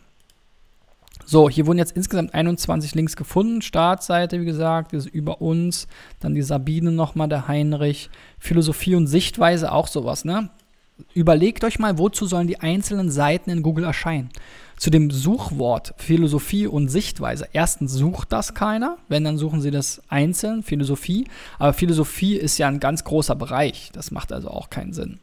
So, 1.27 1.49
hier 1.49 1.65
wurden 1.65 1.79
jetzt 1.79 1.95
insgesamt 1.95 2.33
21 2.33 2.93
Links 2.93 3.15
gefunden. 3.15 3.61
Startseite, 3.61 4.39
wie 4.39 4.45
gesagt, 4.45 4.93
ist 4.93 5.07
über 5.07 5.41
uns. 5.41 5.87
Dann 6.19 6.35
die 6.35 6.43
Sabine 6.43 6.91
nochmal, 6.91 7.29
der 7.29 7.47
Heinrich. 7.47 8.09
Philosophie 8.37 8.95
und 8.95 9.07
Sichtweise, 9.07 9.71
auch 9.71 9.87
sowas, 9.87 10.23
ne? 10.23 10.49
Überlegt 11.13 11.63
euch 11.63 11.79
mal, 11.79 11.97
wozu 11.97 12.25
sollen 12.25 12.47
die 12.47 12.59
einzelnen 12.59 13.09
Seiten 13.09 13.49
in 13.49 13.63
Google 13.63 13.85
erscheinen? 13.85 14.29
Zu 14.77 14.89
dem 14.89 15.09
Suchwort 15.09 15.93
Philosophie 15.97 16.67
und 16.67 16.89
Sichtweise. 16.89 17.47
Erstens 17.53 17.93
sucht 17.93 18.31
das 18.31 18.53
keiner, 18.53 18.97
wenn 19.07 19.23
dann 19.23 19.37
suchen 19.37 19.61
sie 19.61 19.71
das 19.71 20.01
einzeln, 20.09 20.63
Philosophie. 20.63 21.27
Aber 21.59 21.73
Philosophie 21.73 22.35
ist 22.35 22.57
ja 22.57 22.67
ein 22.67 22.79
ganz 22.79 23.03
großer 23.03 23.35
Bereich. 23.35 23.91
Das 23.93 24.11
macht 24.11 24.33
also 24.33 24.49
auch 24.49 24.69
keinen 24.69 24.93
Sinn. 24.93 25.19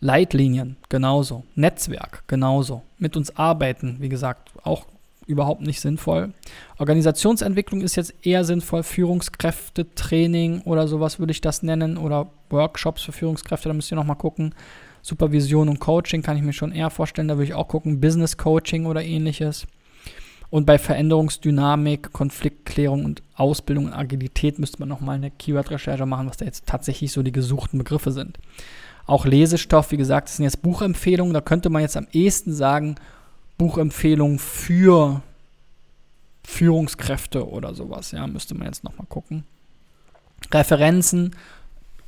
Leitlinien 0.00 0.76
genauso. 0.88 1.44
Netzwerk 1.54 2.24
genauso. 2.26 2.82
Mit 2.98 3.16
uns 3.16 3.36
arbeiten, 3.36 3.98
wie 4.00 4.08
gesagt, 4.08 4.50
auch 4.64 4.86
überhaupt 5.26 5.62
nicht 5.62 5.80
sinnvoll. 5.80 6.32
Organisationsentwicklung 6.78 7.82
ist 7.82 7.94
jetzt 7.96 8.14
eher 8.22 8.44
sinnvoll. 8.44 8.82
Führungskräftetraining 8.82 10.62
oder 10.62 10.88
sowas 10.88 11.20
würde 11.20 11.30
ich 11.30 11.40
das 11.40 11.62
nennen. 11.62 11.96
Oder 11.96 12.28
Workshops 12.50 13.02
für 13.02 13.12
Führungskräfte, 13.12 13.68
da 13.68 13.74
müsst 13.74 13.92
ihr 13.92 13.96
nochmal 13.96 14.16
gucken. 14.16 14.54
Supervision 15.02 15.68
und 15.68 15.80
Coaching 15.80 16.22
kann 16.22 16.36
ich 16.36 16.42
mir 16.42 16.52
schon 16.52 16.72
eher 16.72 16.90
vorstellen. 16.90 17.28
Da 17.28 17.34
würde 17.34 17.44
ich 17.44 17.54
auch 17.54 17.68
gucken. 17.68 18.00
Business 18.00 18.36
Coaching 18.36 18.86
oder 18.86 19.04
ähnliches. 19.04 19.66
Und 20.48 20.66
bei 20.66 20.78
Veränderungsdynamik, 20.78 22.12
Konfliktklärung 22.12 23.04
und 23.04 23.22
Ausbildung 23.34 23.86
und 23.86 23.94
Agilität 23.94 24.58
müsste 24.58 24.78
man 24.80 24.88
nochmal 24.88 25.16
eine 25.16 25.30
Keyword-Recherche 25.30 26.06
machen, 26.06 26.28
was 26.28 26.36
da 26.36 26.44
jetzt 26.44 26.66
tatsächlich 26.66 27.10
so 27.10 27.22
die 27.22 27.32
gesuchten 27.32 27.78
Begriffe 27.78 28.12
sind. 28.12 28.38
Auch 29.06 29.24
Lesestoff, 29.24 29.90
wie 29.92 29.96
gesagt, 29.96 30.28
das 30.28 30.36
sind 30.36 30.44
jetzt 30.44 30.62
Buchempfehlungen. 30.62 31.34
Da 31.34 31.40
könnte 31.40 31.70
man 31.70 31.82
jetzt 31.82 31.96
am 31.96 32.06
ehesten 32.12 32.52
sagen, 32.52 32.96
Buchempfehlungen 33.58 34.38
für 34.38 35.22
Führungskräfte 36.44 37.48
oder 37.48 37.74
sowas. 37.74 38.12
Ja, 38.12 38.26
müsste 38.26 38.54
man 38.54 38.66
jetzt 38.66 38.84
nochmal 38.84 39.06
gucken. 39.08 39.44
Referenzen. 40.52 41.34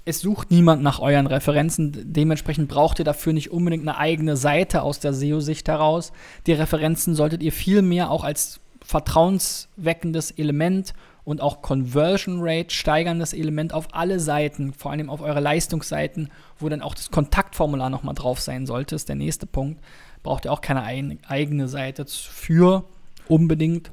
Es 0.07 0.21
sucht 0.21 0.51
niemand 0.51 0.83
nach 0.83 0.99
euren 0.99 1.27
Referenzen. 1.27 2.13
Dementsprechend 2.13 2.69
braucht 2.69 2.99
ihr 2.99 3.05
dafür 3.05 3.33
nicht 3.33 3.51
unbedingt 3.51 3.89
eine 3.89 3.97
eigene 3.97 4.37
Seite 4.37 4.83
aus 4.83 5.01
der 5.01 5.15
SEO-Sicht 5.15 5.67
heraus. 5.69 6.13
Die 6.47 6.53
Referenzen 6.53 7.15
solltet 7.15 7.43
ihr 7.43 7.53
vielmehr 7.53 8.11
auch 8.11 8.23
als 8.23 8.61
vertrauensweckendes 8.85 10.33
Element 10.33 10.93
und 11.25 11.41
auch 11.41 11.63
Conversion 11.63 12.41
Rate 12.41 12.75
steigerndes 12.75 13.33
Element 13.33 13.73
auf 13.73 13.89
alle 13.93 14.21
Seiten, 14.21 14.75
vor 14.75 14.93
allem 14.93 15.09
auf 15.09 15.23
eure 15.23 15.41
Leistungsseiten, 15.41 16.31
wo 16.59 16.69
dann 16.69 16.83
auch 16.83 16.95
das 16.95 17.11
Kontaktformular 17.11 17.89
nochmal 17.89 18.15
drauf 18.15 18.41
sein 18.41 18.67
sollte, 18.67 18.95
ist 18.95 19.09
der 19.09 19.17
nächste 19.17 19.47
Punkt. 19.47 19.83
Braucht 20.23 20.45
ihr 20.45 20.53
auch 20.53 20.61
keine 20.61 20.83
ein, 20.83 21.19
eigene 21.27 21.67
Seite 21.67 22.05
für 22.07 22.85
unbedingt. 23.27 23.91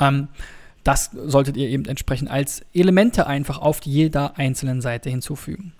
Ähm, 0.00 0.28
das 0.86 1.10
solltet 1.12 1.56
ihr 1.56 1.68
eben 1.68 1.84
entsprechend 1.86 2.30
als 2.30 2.64
Elemente 2.72 3.26
einfach 3.26 3.58
auf 3.58 3.80
jeder 3.82 4.38
einzelnen 4.38 4.80
Seite 4.80 5.10
hinzufügen. 5.10 5.72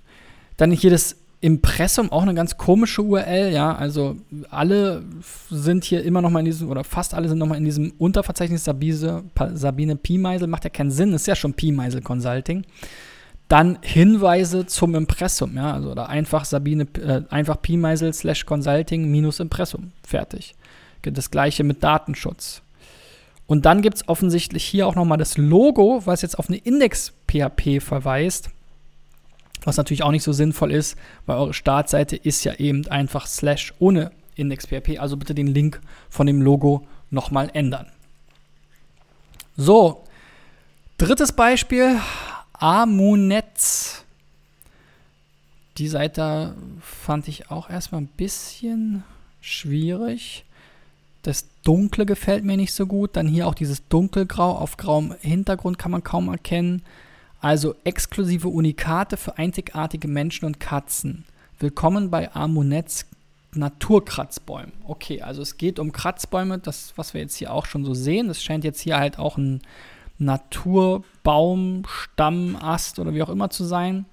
Dann 0.57 0.73
hier 0.73 0.91
das 0.91 1.17
Impressum, 1.41 2.11
auch 2.11 2.23
eine 2.23 2.35
ganz 2.35 2.57
komische 2.57 3.03
URL, 3.03 3.53
ja, 3.53 3.73
also 3.77 4.17
alle 4.51 5.05
sind 5.49 5.85
hier 5.85 6.03
immer 6.03 6.23
noch 6.23 6.31
mal 6.31 6.41
in 6.41 6.47
diesem, 6.47 6.71
oder 6.71 6.83
fast 6.83 7.15
alle 7.15 7.29
sind 7.29 7.39
noch 7.39 7.47
mal 7.47 7.59
in 7.59 7.65
diesem 7.65 7.93
Unterverzeichnis 7.99 8.65
Sabine, 8.65 9.23
Sabine 9.53 9.95
Piemeisel, 9.95 10.49
macht 10.49 10.65
ja 10.65 10.71
keinen 10.71 10.91
Sinn, 10.91 11.13
ist 11.13 11.27
ja 11.27 11.37
schon 11.37 11.55
Piemeisel 11.55 12.01
Consulting. 12.01 12.65
Dann 13.49 13.79
Hinweise 13.83 14.67
zum 14.67 14.97
Impressum, 14.97 15.55
ja, 15.55 15.73
also 15.73 15.93
oder 15.93 16.09
einfach 16.09 16.45
Sabine, 16.45 16.89
äh, 17.01 17.23
einfach 17.29 17.63
Piemeisel 17.63 18.13
slash 18.13 18.45
Consulting 18.45 19.09
minus 19.09 19.39
Impressum, 19.39 19.93
fertig. 20.03 20.57
Das 21.03 21.31
gleiche 21.31 21.63
mit 21.63 21.85
Datenschutz. 21.85 22.63
Und 23.47 23.65
dann 23.65 23.83
gibt 23.83 23.97
es 23.97 24.09
offensichtlich 24.09 24.65
hier 24.65 24.87
auch 24.87 24.95
noch 24.95 25.05
mal 25.05 25.17
das 25.17 25.39
Logo, 25.39 26.03
was 26.05 26.23
jetzt 26.23 26.39
auf 26.39 26.49
eine 26.49 26.59
Index-PHP 26.59 27.81
verweist 27.81 28.51
was 29.67 29.77
natürlich 29.77 30.05
auch 30.05 30.13
nicht 30.13 30.23
so 30.23 30.33
sinnvoll 30.33 30.71
ist, 30.71 30.97
weil 31.27 31.39
eure 31.39 31.53
Startseite 31.53 32.17
ist 32.17 32.45
ja 32.45 32.55
eben 32.55 32.87
einfach 32.87 33.27
slash 33.27 33.75
ohne 33.81 34.13
Index.php. 34.37 34.99
Also 34.99 35.17
bitte 35.17 35.35
den 35.35 35.49
Link 35.49 35.81
von 36.09 36.27
dem 36.27 36.41
Logo 36.41 36.87
nochmal 37.11 37.51
ändern. 37.53 37.87
So, 39.57 40.05
drittes 40.99 41.33
Beispiel, 41.33 42.01
Amunetz. 42.53 44.05
Die 45.79 45.89
Seite 45.89 46.55
fand 46.81 47.27
ich 47.29 47.51
auch 47.51 47.69
erstmal 47.69 48.03
ein 48.03 48.07
bisschen 48.07 49.03
schwierig. 49.41 50.45
Das 51.27 51.45
Dunkle 51.65 52.07
gefällt 52.07 52.45
mir 52.45 52.57
nicht 52.57 52.73
so 52.73 52.87
gut. 52.87 53.17
Dann 53.17 53.27
hier 53.27 53.49
auch 53.49 53.55
dieses 53.57 53.89
Dunkelgrau 53.89 54.53
auf 54.53 54.77
grauem 54.77 55.13
Hintergrund 55.23 55.77
kann 55.77 55.91
man 55.91 56.05
kaum 56.05 56.29
erkennen. 56.29 56.83
Also 57.41 57.75
exklusive 57.83 58.47
Unikate 58.47 59.17
für 59.17 59.37
einzigartige 59.37 60.07
Menschen 60.07 60.45
und 60.45 60.61
Katzen. 60.61 61.25
Willkommen 61.59 62.13
bei 62.13 62.33
Amunets 62.33 63.07
Naturkratzbäumen. 63.55 64.71
Okay, 64.85 65.21
also 65.21 65.43
es 65.43 65.57
geht 65.57 65.81
um 65.81 65.91
Kratzbäume, 65.91 66.61
das, 66.61 66.93
was 66.95 67.13
wir 67.13 67.23
jetzt 67.23 67.35
hier 67.35 67.53
auch 67.53 67.67
schon 67.67 67.85
so 67.85 67.93
sehen. 67.93 68.29
Das 68.29 68.41
scheint 68.41 68.63
jetzt 68.63 68.79
hier 68.79 68.97
halt 68.97 69.19
auch 69.19 69.37
ein 69.37 69.63
Naturbaum, 70.19 71.83
Stamm, 71.89 72.55
Ast 72.55 73.01
oder 73.01 73.15
wie 73.15 73.23
auch 73.25 73.31
immer 73.31 73.51
zu 73.51 73.65
sein. 73.65 74.05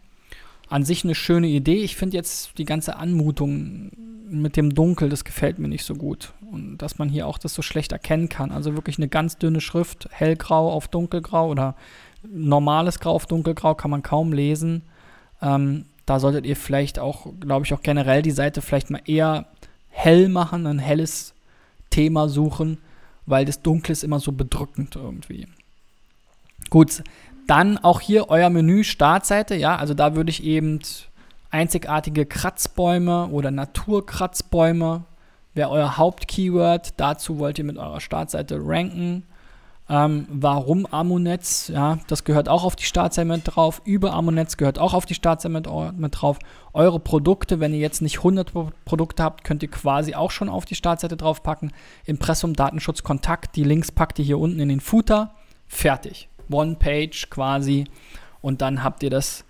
An 0.69 0.83
sich 0.83 1.03
eine 1.03 1.15
schöne 1.15 1.47
Idee. 1.47 1.83
Ich 1.83 1.95
finde 1.95 2.17
jetzt 2.17 2.57
die 2.57 2.65
ganze 2.65 2.95
Anmutung 2.95 3.91
mit 4.29 4.57
dem 4.57 4.73
Dunkel, 4.73 5.09
das 5.09 5.23
gefällt 5.23 5.59
mir 5.59 5.67
nicht 5.67 5.85
so 5.85 5.95
gut. 5.95 6.33
Und 6.51 6.77
dass 6.77 6.97
man 6.97 7.09
hier 7.09 7.27
auch 7.27 7.37
das 7.37 7.53
so 7.53 7.61
schlecht 7.61 7.91
erkennen 7.91 8.29
kann. 8.29 8.51
Also 8.51 8.75
wirklich 8.75 8.97
eine 8.97 9.07
ganz 9.07 9.37
dünne 9.37 9.61
Schrift, 9.61 10.07
hellgrau 10.11 10.71
auf 10.71 10.87
dunkelgrau 10.87 11.49
oder 11.49 11.75
normales 12.23 12.99
Grau 12.99 13.13
auf 13.13 13.25
dunkelgrau 13.25 13.75
kann 13.75 13.91
man 13.91 14.01
kaum 14.01 14.33
lesen. 14.33 14.83
Ähm, 15.41 15.85
da 16.05 16.19
solltet 16.19 16.45
ihr 16.45 16.55
vielleicht 16.55 16.99
auch, 16.99 17.27
glaube 17.39 17.65
ich, 17.65 17.73
auch 17.73 17.81
generell 17.81 18.21
die 18.21 18.31
Seite 18.31 18.61
vielleicht 18.61 18.89
mal 18.89 19.01
eher 19.05 19.47
hell 19.89 20.29
machen, 20.29 20.65
ein 20.67 20.79
helles 20.79 21.33
Thema 21.89 22.27
suchen, 22.27 22.79
weil 23.25 23.45
das 23.45 23.61
Dunkle 23.61 23.93
ist 23.93 24.03
immer 24.03 24.19
so 24.19 24.31
bedrückend 24.31 24.95
irgendwie. 24.95 25.47
Gut, 26.69 27.03
dann 27.47 27.77
auch 27.77 28.01
hier 28.01 28.29
euer 28.29 28.49
Menü 28.49 28.83
Startseite, 28.83 29.55
ja, 29.55 29.75
also 29.75 29.93
da 29.93 30.15
würde 30.15 30.29
ich 30.29 30.43
eben 30.43 30.79
einzigartige 31.51 32.25
Kratzbäume 32.25 33.27
oder 33.27 33.51
Naturkratzbäume 33.51 35.03
wäre 35.53 35.69
euer 35.69 35.97
Hauptkeyword. 35.97 36.93
Dazu 36.97 37.39
wollt 37.39 37.59
ihr 37.59 37.65
mit 37.65 37.77
eurer 37.77 38.01
Startseite 38.01 38.59
ranken. 38.59 39.23
Ähm, 39.89 40.25
warum 40.29 40.85
Amunetz? 40.85 41.67
Ja, 41.67 41.99
das 42.07 42.23
gehört 42.23 42.47
auch 42.47 42.63
auf 42.63 42.75
die 42.75 42.85
Startseite 42.85 43.27
mit 43.27 43.41
drauf. 43.45 43.81
Über 43.83 44.13
Amunetz 44.13 44.57
gehört 44.57 44.79
auch 44.79 44.93
auf 44.93 45.05
die 45.05 45.13
Startseite 45.13 45.53
mit, 45.53 45.67
mit, 45.97 46.21
drauf. 46.21 46.39
Eure 46.71 46.99
Produkte, 46.99 47.59
wenn 47.59 47.73
ihr 47.73 47.79
jetzt 47.79 48.01
nicht 48.01 48.19
100 48.19 48.53
Produkte 48.85 49.23
habt, 49.23 49.43
könnt 49.43 49.61
ihr 49.61 49.69
quasi 49.69 50.15
auch 50.15 50.31
schon 50.31 50.49
auf 50.49 50.65
die 50.65 50.75
Startseite 50.75 51.17
draufpacken. 51.17 51.73
Impressum, 52.05 52.53
Datenschutz, 52.53 53.03
Kontakt. 53.03 53.55
Die 53.55 53.63
Links 53.63 53.91
packt 53.91 54.19
ihr 54.19 54.25
hier 54.25 54.39
unten 54.39 54.59
in 54.59 54.69
den 54.69 54.79
Footer. 54.79 55.35
Fertig. 55.67 56.29
One 56.53 56.75
Page 56.75 57.29
quasi. 57.29 57.85
Und 58.41 58.61
dann 58.61 58.83
habt 58.83 59.03
ihr 59.03 59.09
das 59.09 59.45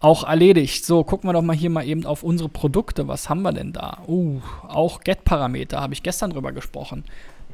auch 0.00 0.24
erledigt. 0.24 0.84
So, 0.84 1.04
gucken 1.04 1.28
wir 1.28 1.32
doch 1.32 1.42
mal 1.42 1.56
hier 1.56 1.70
mal 1.70 1.86
eben 1.86 2.06
auf 2.06 2.22
unsere 2.22 2.48
Produkte. 2.48 3.08
Was 3.08 3.28
haben 3.28 3.42
wir 3.42 3.52
denn 3.52 3.72
da? 3.72 4.02
Uh, 4.06 4.40
auch 4.66 5.00
Get-Parameter, 5.00 5.80
habe 5.80 5.94
ich 5.94 6.02
gestern 6.02 6.30
drüber 6.30 6.52
gesprochen. 6.52 7.04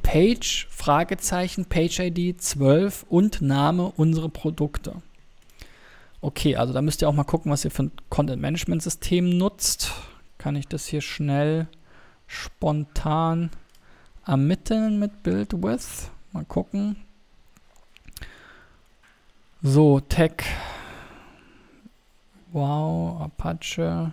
Page, 0.03 0.67
Fragezeichen, 0.71 1.65
Page 1.65 1.99
ID 2.01 2.41
12 2.41 3.07
und 3.09 3.41
Name 3.41 3.93
unsere 3.97 4.29
Produkte. 4.29 4.97
Okay, 6.21 6.57
also 6.57 6.73
da 6.73 6.83
müsst 6.83 7.03
ihr 7.03 7.09
auch 7.09 7.15
mal 7.15 7.25
gucken, 7.25 7.51
was 7.51 7.65
ihr 7.65 7.71
für 7.71 7.85
ein 7.85 7.93
Content-Management-System 8.11 9.37
nutzt. 9.37 9.93
Kann 10.39 10.57
ich 10.57 10.69
das 10.69 10.87
hier 10.87 11.01
schnell 11.01 11.69
spontan 12.27 13.51
ermitteln 14.27 14.99
mit 14.99 15.23
Build 15.23 15.53
With? 15.63 16.11
Mal 16.33 16.45
gucken. 16.45 16.97
So, 19.67 19.99
Tech. 19.99 20.45
Wow, 22.53 23.23
Apache 23.23 24.13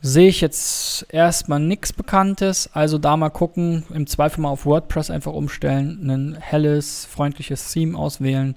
sehe 0.00 0.28
ich 0.28 0.40
jetzt 0.40 1.06
erstmal 1.10 1.60
nichts 1.60 1.92
Bekanntes. 1.92 2.70
Also 2.72 2.96
da 2.96 3.18
mal 3.18 3.28
gucken, 3.28 3.84
im 3.92 4.06
Zweifel 4.06 4.40
mal 4.40 4.48
auf 4.48 4.64
WordPress 4.64 5.10
einfach 5.10 5.34
umstellen, 5.34 6.08
ein 6.08 6.38
helles, 6.40 7.04
freundliches 7.04 7.70
Theme 7.70 7.98
auswählen 7.98 8.54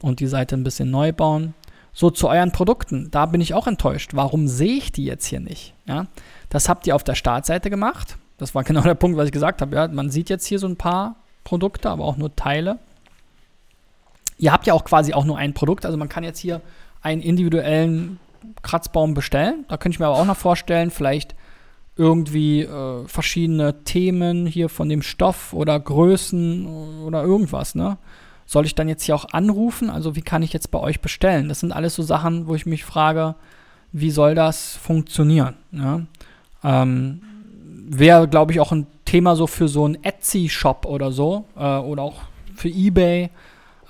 und 0.00 0.20
die 0.20 0.26
Seite 0.26 0.56
ein 0.56 0.64
bisschen 0.64 0.90
neu 0.90 1.12
bauen. 1.12 1.52
So 1.92 2.08
zu 2.08 2.30
euren 2.30 2.50
Produkten, 2.50 3.10
da 3.10 3.26
bin 3.26 3.42
ich 3.42 3.52
auch 3.52 3.66
enttäuscht. 3.66 4.12
Warum 4.14 4.48
sehe 4.48 4.78
ich 4.78 4.92
die 4.92 5.04
jetzt 5.04 5.26
hier 5.26 5.40
nicht? 5.40 5.74
Ja, 5.84 6.06
das 6.48 6.70
habt 6.70 6.86
ihr 6.86 6.96
auf 6.96 7.04
der 7.04 7.16
Startseite 7.16 7.68
gemacht. 7.68 8.16
Das 8.38 8.54
war 8.54 8.64
genau 8.64 8.80
der 8.80 8.94
Punkt, 8.94 9.18
was 9.18 9.26
ich 9.26 9.32
gesagt 9.32 9.60
habe. 9.60 9.76
Ja, 9.76 9.88
man 9.88 10.08
sieht 10.08 10.30
jetzt 10.30 10.46
hier 10.46 10.58
so 10.58 10.66
ein 10.66 10.76
paar 10.76 11.16
Produkte, 11.44 11.90
aber 11.90 12.06
auch 12.06 12.16
nur 12.16 12.34
Teile. 12.34 12.78
Ihr 14.38 14.52
habt 14.52 14.66
ja 14.66 14.74
auch 14.74 14.84
quasi 14.84 15.12
auch 15.12 15.24
nur 15.24 15.36
ein 15.36 15.52
Produkt, 15.52 15.84
also 15.84 15.98
man 15.98 16.08
kann 16.08 16.24
jetzt 16.24 16.38
hier 16.38 16.60
einen 17.02 17.22
individuellen 17.22 18.18
Kratzbaum 18.62 19.14
bestellen. 19.14 19.64
Da 19.68 19.76
könnte 19.76 19.96
ich 19.96 20.00
mir 20.00 20.06
aber 20.06 20.16
auch 20.16 20.24
noch 20.24 20.36
vorstellen, 20.36 20.90
vielleicht 20.90 21.34
irgendwie 21.96 22.62
äh, 22.62 23.06
verschiedene 23.06 23.82
Themen 23.82 24.46
hier 24.46 24.68
von 24.68 24.88
dem 24.88 25.02
Stoff 25.02 25.52
oder 25.52 25.78
Größen 25.78 27.02
oder 27.02 27.24
irgendwas, 27.24 27.74
ne? 27.74 27.98
Soll 28.46 28.64
ich 28.64 28.74
dann 28.74 28.88
jetzt 28.88 29.02
hier 29.02 29.14
auch 29.14 29.26
anrufen? 29.32 29.90
Also 29.90 30.16
wie 30.16 30.22
kann 30.22 30.42
ich 30.42 30.54
jetzt 30.54 30.70
bei 30.70 30.78
euch 30.78 31.02
bestellen? 31.02 31.50
Das 31.50 31.60
sind 31.60 31.70
alles 31.70 31.94
so 31.94 32.02
Sachen, 32.02 32.46
wo 32.46 32.54
ich 32.54 32.64
mich 32.64 32.82
frage, 32.82 33.34
wie 33.92 34.10
soll 34.10 34.34
das 34.34 34.74
funktionieren? 34.76 35.56
Ja? 35.70 36.00
Ähm, 36.64 37.20
Wäre, 37.90 38.26
glaube 38.26 38.52
ich, 38.52 38.60
auch 38.60 38.72
ein 38.72 38.86
Thema 39.04 39.36
so 39.36 39.46
für 39.46 39.68
so 39.68 39.84
einen 39.84 40.02
Etsy-Shop 40.02 40.86
oder 40.86 41.12
so 41.12 41.44
äh, 41.58 41.76
oder 41.76 42.02
auch 42.02 42.22
für 42.54 42.68
eBay. 42.68 43.28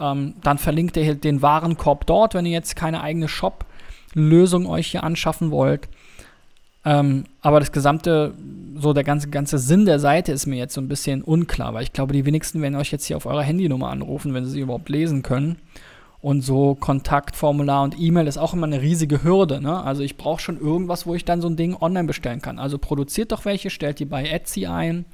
Ähm, 0.01 0.35
dann 0.43 0.59
verlinkt 0.59 0.97
ihr 0.97 1.15
den 1.15 1.43
Warenkorb 1.43 2.07
dort, 2.07 2.35
wenn 2.35 2.47
ihr 2.47 2.53
jetzt 2.53 2.77
keine 2.77 3.03
eigene 3.03 3.29
Shop 3.29 3.65
Lösung 4.15 4.67
euch 4.67 4.89
hier 4.89 5.05
anschaffen 5.05 5.51
wollt. 5.51 5.89
Ähm, 6.85 7.25
aber 7.43 7.61
das 7.61 7.73
gesamte, 7.73 8.35
so 8.77 8.93
der 8.93 9.05
ganze, 9.05 9.29
ganze 9.29 9.59
Sinn 9.59 9.85
der 9.85 9.99
Seite 9.99 10.33
ist 10.33 10.47
mir 10.47 10.57
jetzt 10.57 10.75
so 10.75 10.81
ein 10.81 10.89
bisschen 10.89 11.23
unklar, 11.23 11.75
weil 11.75 11.83
ich 11.83 11.93
glaube, 11.93 12.13
die 12.13 12.25
wenigsten 12.25 12.63
werden 12.63 12.77
euch 12.77 12.91
jetzt 12.93 13.05
hier 13.05 13.17
auf 13.17 13.27
eurer 13.27 13.43
Handynummer 13.43 13.91
anrufen, 13.91 14.33
wenn 14.33 14.45
sie 14.45 14.53
sie 14.53 14.61
überhaupt 14.61 14.89
lesen 14.89 15.23
können. 15.23 15.57
Und 16.21 16.41
so 16.41 16.75
Kontaktformular 16.75 17.85
und 17.85 17.99
E-Mail 17.99 18.27
ist 18.27 18.39
auch 18.39 18.53
immer 18.53 18.67
eine 18.67 18.83
riesige 18.83 19.23
Hürde. 19.23 19.61
Ne? 19.61 19.83
Also 19.85 20.03
ich 20.03 20.17
brauche 20.17 20.41
schon 20.41 20.59
irgendwas, 20.59 21.07
wo 21.07 21.15
ich 21.15 21.25
dann 21.25 21.41
so 21.41 21.49
ein 21.49 21.57
Ding 21.57 21.77
online 21.81 22.09
bestellen 22.09 22.43
kann. 22.43 22.59
Also 22.59 22.79
produziert 22.79 23.31
doch 23.31 23.45
welche, 23.45 23.71
stellt 23.71 24.01
die 24.01 24.05
bei 24.05 24.27
Etsy 24.27 24.67
ein 24.67 25.05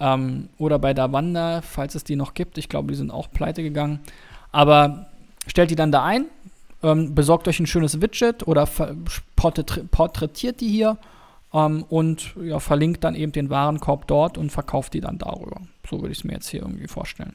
ähm, 0.00 0.48
oder 0.58 0.78
bei 0.78 0.94
Davanda, 0.94 1.62
falls 1.62 1.94
es 1.94 2.04
die 2.04 2.16
noch 2.16 2.34
gibt. 2.34 2.58
Ich 2.58 2.68
glaube, 2.68 2.88
die 2.88 2.96
sind 2.96 3.10
auch 3.10 3.30
pleite 3.30 3.62
gegangen. 3.62 4.00
Aber 4.52 5.06
stellt 5.46 5.70
die 5.70 5.76
dann 5.76 5.92
da 5.92 6.04
ein, 6.04 6.26
ähm, 6.82 7.14
besorgt 7.14 7.48
euch 7.48 7.60
ein 7.60 7.66
schönes 7.66 8.00
Widget 8.00 8.46
oder 8.46 8.68
porträtiert 9.36 10.60
die 10.60 10.68
hier 10.68 10.98
ähm, 11.52 11.84
und 11.88 12.34
ja, 12.42 12.60
verlinkt 12.60 13.04
dann 13.04 13.14
eben 13.14 13.32
den 13.32 13.50
Warenkorb 13.50 14.06
dort 14.06 14.38
und 14.38 14.50
verkauft 14.50 14.94
die 14.94 15.00
dann 15.00 15.18
darüber. 15.18 15.60
So 15.88 16.00
würde 16.00 16.12
ich 16.12 16.18
es 16.18 16.24
mir 16.24 16.34
jetzt 16.34 16.48
hier 16.48 16.60
irgendwie 16.62 16.88
vorstellen. 16.88 17.34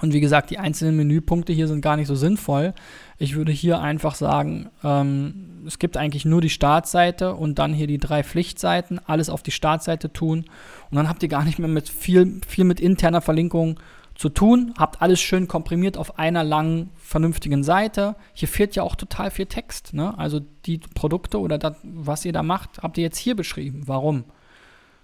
Und 0.00 0.12
wie 0.12 0.20
gesagt, 0.20 0.50
die 0.50 0.58
einzelnen 0.58 0.96
Menüpunkte 0.96 1.52
hier 1.52 1.68
sind 1.68 1.82
gar 1.82 1.96
nicht 1.96 2.06
so 2.06 2.14
sinnvoll. 2.14 2.74
Ich 3.18 3.36
würde 3.36 3.52
hier 3.52 3.80
einfach 3.80 4.14
sagen, 4.14 4.70
ähm, 4.82 5.62
es 5.66 5.78
gibt 5.78 5.96
eigentlich 5.96 6.24
nur 6.24 6.40
die 6.40 6.50
Startseite 6.50 7.34
und 7.34 7.58
dann 7.58 7.74
hier 7.74 7.86
die 7.86 7.98
drei 7.98 8.24
Pflichtseiten, 8.24 9.00
alles 9.06 9.28
auf 9.28 9.42
die 9.42 9.50
Startseite 9.50 10.12
tun. 10.12 10.46
Und 10.90 10.96
dann 10.96 11.08
habt 11.08 11.22
ihr 11.22 11.28
gar 11.28 11.44
nicht 11.44 11.58
mehr 11.58 11.68
mit 11.68 11.88
viel, 11.88 12.40
viel 12.46 12.64
mit 12.64 12.80
interner 12.80 13.20
Verlinkung 13.20 13.78
zu 14.14 14.28
tun, 14.28 14.74
habt 14.76 15.00
alles 15.00 15.20
schön 15.20 15.48
komprimiert 15.48 15.96
auf 15.96 16.18
einer 16.18 16.44
langen, 16.44 16.90
vernünftigen 16.96 17.64
Seite. 17.64 18.16
Hier 18.34 18.48
fehlt 18.48 18.76
ja 18.76 18.82
auch 18.82 18.94
total 18.94 19.30
viel 19.30 19.46
Text. 19.46 19.94
Ne? 19.94 20.16
Also 20.18 20.40
die 20.66 20.78
Produkte 20.78 21.40
oder 21.40 21.56
das, 21.56 21.76
was 21.82 22.24
ihr 22.24 22.32
da 22.32 22.42
macht, 22.42 22.82
habt 22.82 22.98
ihr 22.98 23.04
jetzt 23.04 23.18
hier 23.18 23.34
beschrieben. 23.34 23.82
Warum? 23.86 24.24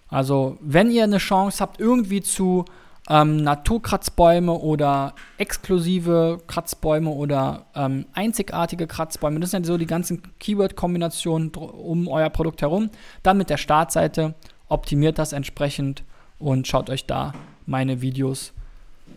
Also, 0.09 0.59
wenn 0.61 0.91
ihr 0.91 1.05
eine 1.05 1.19
Chance 1.19 1.61
habt, 1.61 1.81
irgendwie 1.81 2.21
zu 2.21 2.65
ähm, 3.09 3.37
Naturkratzbäume 3.37 4.53
oder 4.53 5.15
exklusive 5.39 6.41
Kratzbäume 6.47 7.11
oder 7.11 7.67
ähm, 7.75 8.07
einzigartige 8.13 8.87
Kratzbäume, 8.87 9.41
das 9.41 9.53
sind 9.53 9.65
ja 9.65 9.73
so 9.73 9.79
die 9.79 9.87
ganzen 9.87 10.23
Keyword-Kombinationen 10.41 11.51
um 11.51 12.09
euer 12.09 12.31
Produkt 12.31 12.63
herum, 12.63 12.91
dann 13.23 13.39
mit 13.39 13.51
der 13.51 13.59
Startseite 13.59 14.35
optimiert 14.69 15.19
das 15.19 15.33
entsprechend 15.33 16.03
und 16.39 16.67
schaut 16.67 16.91
euch 16.91 17.07
da 17.07 17.33
meine 17.67 18.01
Videos 18.01 18.53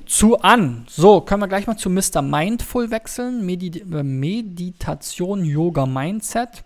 zu 0.06 0.39
an. 0.41 0.86
So, 0.89 1.21
können 1.21 1.41
wir 1.41 1.47
gleich 1.47 1.67
mal 1.67 1.78
zu 1.78 1.89
Mr. 1.89 2.21
Mindful 2.21 2.89
wechseln. 2.91 3.45
Medi 3.45 3.80
äh, 3.80 4.04
Meditation, 4.04 5.45
Yoga, 5.45 5.86
Mindset. 5.86 6.63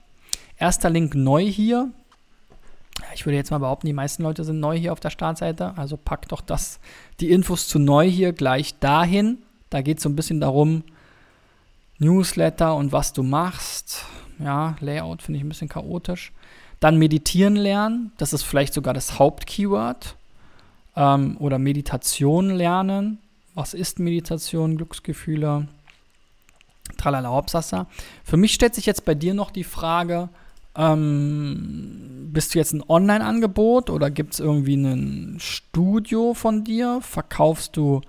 Erster 0.58 0.90
Link 0.90 1.14
neu 1.16 1.44
hier. 1.44 1.92
Ich 3.14 3.26
würde 3.26 3.36
jetzt 3.36 3.52
mal 3.52 3.60
behaupten, 3.60 3.88
die 3.88 3.94
meisten 3.94 4.24
Leute 4.24 4.44
sind 4.44 4.60
neu 4.60 4.78
hier 4.78 4.92
auf 4.92 5.00
der 5.00 5.10
Startseite. 5.10 5.74
Also 5.78 5.98
packt 5.98 6.32
doch 6.32 6.42
das, 6.42 6.80
die 7.20 7.32
Infos 7.32 7.68
zu 7.68 7.80
neu 7.80 8.10
hier 8.10 8.34
gleich 8.34 8.80
dahin. 8.80 9.40
Da 9.70 9.82
geht 9.82 9.98
es 9.98 10.04
so 10.04 10.10
ein 10.10 10.16
bisschen 10.16 10.40
darum, 10.40 10.84
Newsletter 12.00 12.76
und 12.76 12.92
was 12.92 13.14
du 13.14 13.24
machst. 13.24 14.06
Ja, 14.40 14.76
Layout 14.80 15.22
finde 15.22 15.38
ich 15.38 15.46
ein 15.46 15.50
bisschen 15.50 15.70
chaotisch. 15.70 16.32
Dann 16.80 16.98
meditieren 16.98 17.56
lernen. 17.56 18.12
Das 18.18 18.34
ist 18.34 18.44
vielleicht 18.44 18.74
sogar 18.74 18.94
das 18.94 19.20
Hauptkeyword. 19.20 20.18
Ähm, 20.96 21.38
oder 21.40 21.60
Meditation 21.60 22.50
lernen 22.50 23.20
was 23.56 23.74
ist 23.74 24.00
Meditation, 24.00 24.78
Glücksgefühle, 24.78 25.68
tralala 26.98 27.30
Hopsassa. 27.30 27.88
Für 28.24 28.38
mich 28.38 28.54
stellt 28.54 28.76
sich 28.76 28.86
jetzt 28.86 29.06
bei 29.06 29.16
dir 29.16 29.34
noch 29.34 29.52
die 29.52 29.64
Frage, 29.64 30.30
ähm, 30.76 32.30
bist 32.32 32.54
du 32.54 32.60
jetzt 32.60 32.74
ein 32.74 32.84
Online-Angebot 32.88 33.90
oder 33.90 34.10
gibt 34.10 34.34
es 34.34 34.40
irgendwie 34.40 34.76
ein 34.76 35.38
Studio 35.40 36.34
von 36.34 36.64
dir? 36.64 37.00
Verkaufst 37.02 37.78
du 37.78 38.02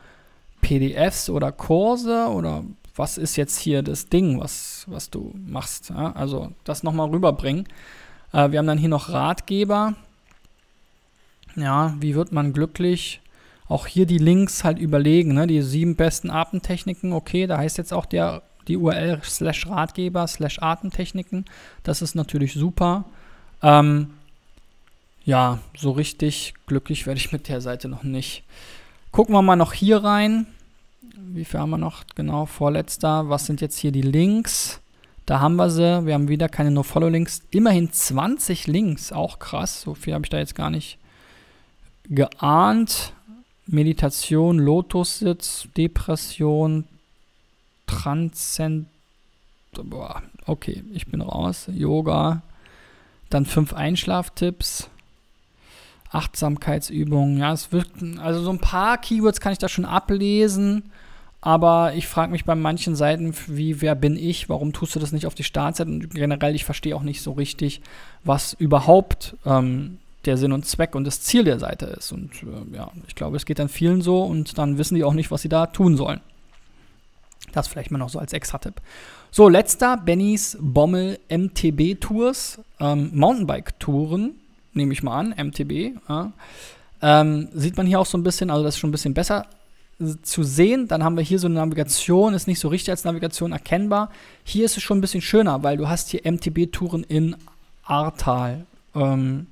PDFs 0.61 1.29
oder 1.29 1.53
Kurse 1.53 2.29
oder 2.29 2.65
was 2.97 3.19
ist 3.19 3.37
jetzt 3.37 3.59
hier 3.59 3.83
das 3.83 4.09
Ding, 4.09 4.41
was, 4.41 4.85
was 4.89 5.11
du 5.11 5.33
machst? 5.35 5.91
Ja? 5.91 6.13
Also 6.13 6.53
das 6.65 6.83
nochmal 6.83 7.11
rüberbringen. 7.11 7.67
Äh, 8.33 8.51
wir 8.51 8.59
haben 8.59 8.67
dann 8.67 8.79
hier 8.79 8.89
noch 8.89 9.11
Ratgeber. 9.11 9.95
Ja, 11.57 11.95
wie 12.01 12.15
wird 12.15 12.33
man 12.33 12.53
glücklich? 12.53 13.21
auch 13.69 13.87
hier 13.87 14.07
die 14.07 14.19
Links 14.19 14.65
halt 14.65 14.79
überlegen, 14.79 15.35
ne? 15.35 15.47
die 15.47 15.63
sieben 15.63 15.97
besten 15.97 16.31
Atemtechniken, 16.31 17.13
okay, 17.13 17.47
da 17.47 17.59
heißt 17.59 17.79
jetzt 17.79 17.93
auch 17.93 18.07
der, 18.07 18.43
die 18.69 18.77
URL 18.77 19.21
slash 19.23 19.67
Ratgeber 19.67 20.27
slash 20.27 20.59
Atemtechniken, 20.61 21.45
das 21.83 22.03
ist 22.03 22.15
natürlich 22.15 22.55
super. 22.55 23.05
Ähm, 23.63 24.11
ja, 25.25 25.59
so 25.77 25.93
richtig 25.93 26.55
glücklich 26.67 27.07
werde 27.07 27.19
ich 27.19 27.33
mit 27.33 27.49
der 27.49 27.61
Seite 27.61 27.89
noch 27.89 28.03
nicht. 28.03 28.43
Gucken 29.11 29.35
wir 29.35 29.43
mal 29.43 29.57
noch 29.57 29.73
hier 29.73 30.05
rein. 30.05 30.47
Wie 31.17 31.45
viel 31.45 31.61
haben 31.61 31.71
wir 31.71 31.79
noch? 31.79 32.05
Genau, 32.15 32.47
vorletzter. 32.47 33.29
Was 33.29 33.47
sind 33.47 33.61
jetzt 33.61 33.79
hier 33.79 33.93
die 33.93 34.03
Links? 34.03 34.81
Da 35.27 35.41
haben 35.41 35.57
wir 35.57 35.71
sie. 35.71 36.05
Wir 36.05 36.15
haben 36.15 36.29
wieder 36.29 36.49
keine 36.49 36.71
No-Follow-Links. 36.71 37.43
Immerhin 37.51 37.91
20 37.91 38.67
Links, 38.67 39.13
auch 39.13 39.39
krass. 39.39 39.81
So 39.81 39.95
viel 39.95 40.13
habe 40.13 40.25
ich 40.25 40.31
da 40.31 40.39
jetzt 40.39 40.55
gar 40.55 40.71
nicht 40.71 40.99
geahnt. 42.09 43.13
Meditation, 43.67 44.59
Lotussitz, 44.59 45.69
Depression, 45.77 46.85
Transzend. 48.03 48.87
Boah, 49.73 50.23
okay, 50.47 50.85
ich 50.93 51.07
bin 51.07 51.21
raus. 51.21 51.69
Yoga. 51.73 52.43
Dann 53.31 53.47
fünf 53.47 53.73
Einschlaftipps. 53.73 54.89
Achtsamkeitsübungen. 56.11 57.39
Ja, 57.39 57.53
es 57.53 57.73
wird, 57.73 57.89
also 58.19 58.43
so 58.43 58.51
ein 58.51 58.61
paar 58.61 58.99
Keywords 58.99 59.41
kann 59.41 59.53
ich 59.53 59.59
da 59.59 59.69
schon 59.69 59.85
ablesen. 59.85 60.91
Aber 61.41 61.93
ich 61.95 62.07
frage 62.07 62.33
mich 62.33 62.47
bei 62.47 62.55
manchen 62.55 62.97
Seiten, 62.97 63.35
wie, 63.49 63.83
wer 63.83 63.95
bin 63.95 64.17
ich? 64.17 64.49
Warum 64.49 64.73
tust 64.73 64.95
du 64.95 64.99
das 64.99 65.13
nicht 65.13 65.27
auf 65.27 65.35
die 65.35 65.45
Startseite? 65.45 65.91
Und 65.91 66.15
generell, 66.15 66.55
ich 66.55 66.65
verstehe 66.65 66.97
auch 66.97 67.03
nicht 67.03 67.21
so 67.21 67.33
richtig, 67.33 67.83
was 68.23 68.55
überhaupt 68.55 69.37
ähm, 69.45 69.99
der 70.25 70.39
Sinn 70.39 70.53
und 70.53 70.65
Zweck 70.65 70.95
und 70.95 71.05
das 71.05 71.21
Ziel 71.21 71.45
der 71.45 71.59
Seite 71.59 71.85
ist. 71.87 72.13
Und 72.13 72.31
äh, 72.45 72.77
ja, 72.77 72.91
ich 73.09 73.15
glaube, 73.15 73.37
es 73.37 73.45
geht 73.45 73.59
dann 73.59 73.69
vielen 73.69 74.01
so 74.01 74.23
und 74.23 74.57
dann 74.57 74.79
wissen 74.79 74.95
die 74.95 75.05
auch 75.05 75.13
nicht, 75.13 75.31
was 75.31 75.43
sie 75.43 75.51
da 75.51 75.67
tun 75.67 75.99
sollen. 75.99 76.21
Das 77.57 77.69
vielleicht 77.69 77.91
mal 77.91 77.99
noch 77.99 78.09
so 78.09 78.19
als 78.19 78.33
Extra-Tipp. 78.33 78.81
So, 79.31 79.49
letzter, 79.49 79.97
Bennys 79.97 80.57
Bommel 80.61 81.19
MTB 81.29 82.01
Tours, 82.01 82.61
ähm, 82.81 83.11
Mountainbike-Touren, 83.15 84.35
nehme 84.73 84.93
ich 84.93 85.03
mal 85.03 85.19
an, 85.19 85.35
MTB. 85.37 85.97
Ja. 86.09 86.33
Ähm, 87.03 87.49
sieht 87.53 87.77
man 87.77 87.87
hier 87.87 88.01
auch 88.01 88.07
so 88.07 88.17
ein 88.17 88.23
bisschen, 88.23 88.51
also 88.51 88.63
das 88.63 88.75
ist 88.75 88.81
schon 88.81 88.91
ein 88.91 88.93
bisschen 88.93 89.15
besser 89.15 89.47
zu 90.23 90.43
sehen. 90.43 90.89
Dann 90.89 91.05
haben 91.05 91.17
wir 91.17 91.25
hier 91.25 91.39
so 91.39 91.47
eine 91.47 91.57
Navigation, 91.57 92.35
ist 92.35 92.47
nicht 92.47 92.59
so 92.59 92.69
richtig 92.69 92.91
als 92.91 93.05
Navigation 93.05 93.53
erkennbar. 93.53 94.11
Hier 94.43 94.65
ist 94.65 94.77
es 94.77 94.83
schon 94.83 94.99
ein 94.99 95.01
bisschen 95.01 95.21
schöner, 95.23 95.63
weil 95.63 95.77
du 95.77 95.89
hast 95.89 96.11
hier 96.11 96.21
MTB-Touren 96.25 97.05
in 97.05 97.37
Ahrtal. 97.85 98.67
Ähm, 98.95 99.47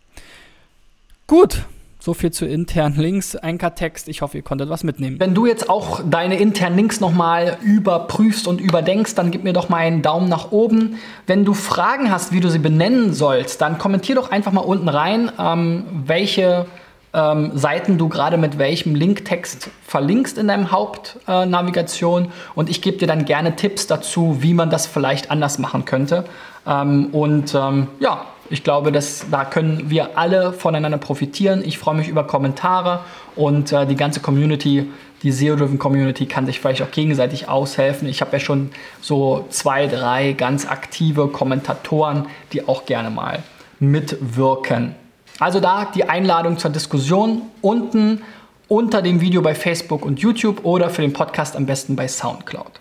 Gut, 1.26 1.64
so 2.00 2.14
viel 2.14 2.30
zu 2.30 2.46
internen 2.46 2.96
Links, 2.96 3.36
Anchor-Text. 3.36 4.08
Ich 4.08 4.22
hoffe, 4.22 4.38
ihr 4.38 4.42
konntet 4.42 4.70
was 4.70 4.84
mitnehmen. 4.84 5.18
Wenn 5.20 5.34
du 5.34 5.46
jetzt 5.46 5.68
auch 5.68 6.00
deine 6.08 6.38
internen 6.38 6.76
Links 6.76 7.00
nochmal 7.00 7.58
überprüfst 7.62 8.46
und 8.46 8.60
überdenkst, 8.60 9.14
dann 9.14 9.30
gib 9.30 9.44
mir 9.44 9.52
doch 9.52 9.68
mal 9.68 9.78
einen 9.78 10.00
Daumen 10.00 10.28
nach 10.28 10.52
oben. 10.52 10.98
Wenn 11.26 11.44
du 11.44 11.54
Fragen 11.54 12.10
hast, 12.10 12.32
wie 12.32 12.40
du 12.40 12.48
sie 12.48 12.60
benennen 12.60 13.12
sollst, 13.12 13.60
dann 13.60 13.78
kommentier 13.78 14.14
doch 14.14 14.30
einfach 14.30 14.52
mal 14.52 14.60
unten 14.60 14.88
rein, 14.88 15.30
ähm, 15.38 15.84
welche 16.06 16.66
ähm, 17.14 17.56
Seiten 17.56 17.98
du 17.98 18.08
gerade 18.08 18.36
mit 18.36 18.58
welchem 18.58 18.94
Linktext 18.94 19.70
verlinkst 19.86 20.38
in 20.38 20.48
deinem 20.48 20.70
Hauptnavigation. 20.70 22.26
Äh, 22.26 22.28
und 22.54 22.68
ich 22.68 22.82
gebe 22.82 22.98
dir 22.98 23.08
dann 23.08 23.24
gerne 23.24 23.56
Tipps 23.56 23.86
dazu, 23.86 24.38
wie 24.40 24.54
man 24.54 24.70
das 24.70 24.86
vielleicht 24.86 25.30
anders 25.30 25.58
machen 25.58 25.84
könnte. 25.84 26.24
Ähm, 26.66 27.06
und 27.12 27.54
ähm, 27.54 27.88
ja, 28.00 28.26
ich 28.50 28.64
glaube, 28.64 28.92
dass, 28.92 29.26
da 29.30 29.44
können 29.44 29.90
wir 29.90 30.18
alle 30.18 30.52
voneinander 30.52 30.98
profitieren. 30.98 31.62
Ich 31.64 31.78
freue 31.78 31.94
mich 31.96 32.08
über 32.08 32.24
Kommentare 32.24 33.00
und 33.36 33.72
äh, 33.72 33.86
die 33.86 33.96
ganze 33.96 34.20
Community, 34.20 34.90
die 35.22 35.32
SEO-Driven 35.32 35.78
Community 35.78 36.26
kann 36.26 36.46
sich 36.46 36.60
vielleicht 36.60 36.82
auch 36.82 36.90
gegenseitig 36.90 37.48
aushelfen. 37.48 38.08
Ich 38.08 38.20
habe 38.20 38.32
ja 38.32 38.40
schon 38.40 38.70
so 39.00 39.46
zwei, 39.50 39.86
drei 39.86 40.32
ganz 40.32 40.66
aktive 40.66 41.28
Kommentatoren, 41.28 42.26
die 42.52 42.68
auch 42.68 42.86
gerne 42.86 43.10
mal 43.10 43.42
mitwirken. 43.80 44.94
Also 45.38 45.60
da 45.60 45.86
die 45.94 46.08
Einladung 46.08 46.58
zur 46.58 46.70
Diskussion 46.70 47.42
unten 47.62 48.22
unter 48.66 49.02
dem 49.02 49.20
Video 49.20 49.40
bei 49.40 49.54
Facebook 49.54 50.04
und 50.04 50.20
YouTube 50.20 50.64
oder 50.64 50.90
für 50.90 51.02
den 51.02 51.12
Podcast 51.12 51.56
am 51.56 51.66
besten 51.66 51.96
bei 51.96 52.08
SoundCloud. 52.08 52.72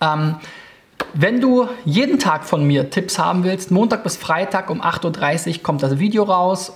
Ähm, 0.00 0.36
wenn 1.14 1.40
du 1.40 1.68
jeden 1.84 2.18
Tag 2.18 2.44
von 2.44 2.64
mir 2.64 2.90
Tipps 2.90 3.18
haben 3.18 3.44
willst, 3.44 3.70
Montag 3.70 4.02
bis 4.02 4.16
Freitag 4.16 4.70
um 4.70 4.80
8.30 4.80 5.56
Uhr 5.56 5.62
kommt 5.62 5.82
das 5.82 5.98
Video 5.98 6.24
raus 6.24 6.72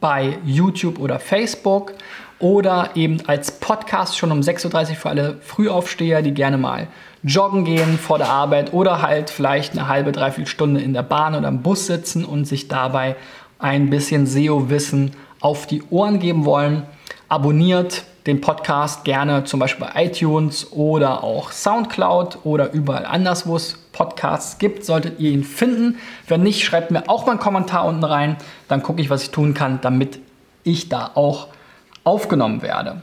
bei 0.00 0.38
YouTube 0.44 0.98
oder 0.98 1.18
Facebook 1.18 1.92
oder 2.38 2.90
eben 2.94 3.18
als 3.26 3.50
Podcast 3.52 4.16
schon 4.16 4.32
um 4.32 4.40
6.30 4.40 4.90
Uhr 4.90 4.96
für 4.96 5.08
alle 5.10 5.36
Frühaufsteher, 5.42 6.22
die 6.22 6.32
gerne 6.32 6.56
mal 6.56 6.88
joggen 7.22 7.64
gehen 7.64 7.98
vor 7.98 8.16
der 8.16 8.30
Arbeit 8.30 8.72
oder 8.72 9.02
halt 9.02 9.28
vielleicht 9.28 9.72
eine 9.72 9.88
halbe, 9.88 10.12
dreiviertel 10.12 10.48
Stunde 10.48 10.80
in 10.80 10.94
der 10.94 11.02
Bahn 11.02 11.34
oder 11.34 11.48
im 11.48 11.60
Bus 11.60 11.86
sitzen 11.86 12.24
und 12.24 12.46
sich 12.46 12.68
dabei 12.68 13.16
ein 13.60 13.90
bisschen 13.90 14.26
SEO-Wissen 14.26 15.12
auf 15.40 15.66
die 15.66 15.82
Ohren 15.90 16.18
geben 16.18 16.44
wollen. 16.44 16.84
Abonniert 17.28 18.04
den 18.26 18.40
Podcast 18.40 19.04
gerne 19.04 19.44
zum 19.44 19.60
Beispiel 19.60 19.86
bei 19.86 20.04
iTunes 20.04 20.72
oder 20.72 21.24
auch 21.24 21.52
SoundCloud 21.52 22.40
oder 22.44 22.72
überall 22.72 23.06
anders, 23.06 23.46
wo 23.46 23.56
es 23.56 23.78
Podcasts 23.92 24.58
gibt, 24.58 24.84
solltet 24.84 25.20
ihr 25.20 25.30
ihn 25.30 25.44
finden. 25.44 25.98
Wenn 26.28 26.42
nicht, 26.42 26.64
schreibt 26.64 26.90
mir 26.90 27.08
auch 27.08 27.26
mal 27.26 27.32
einen 27.32 27.40
Kommentar 27.40 27.86
unten 27.86 28.04
rein. 28.04 28.36
Dann 28.68 28.82
gucke 28.82 29.00
ich, 29.00 29.10
was 29.10 29.22
ich 29.22 29.30
tun 29.30 29.54
kann, 29.54 29.80
damit 29.80 30.20
ich 30.64 30.88
da 30.88 31.10
auch 31.14 31.48
aufgenommen 32.04 32.62
werde. 32.62 33.02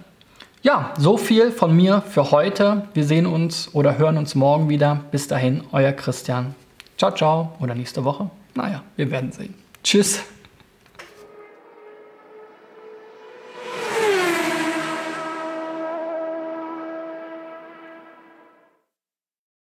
Ja, 0.64 0.92
so 0.98 1.18
viel 1.18 1.52
von 1.52 1.76
mir 1.76 2.02
für 2.02 2.32
heute. 2.32 2.88
Wir 2.94 3.06
sehen 3.06 3.26
uns 3.26 3.74
oder 3.74 3.98
hören 3.98 4.18
uns 4.18 4.36
morgen 4.36 4.70
wieder. 4.70 5.02
Bis 5.12 5.28
dahin, 5.28 5.64
euer 5.72 5.92
Christian. 5.94 6.56
Ciao, 6.98 7.12
ciao. 7.12 7.54
Oder 7.60 7.76
nächste 7.76 8.04
Woche. 8.04 8.30
Naja, 8.56 8.82
wir 8.96 9.10
werden 9.12 9.32
sehen. 9.32 9.54
Tschüss. 9.84 10.22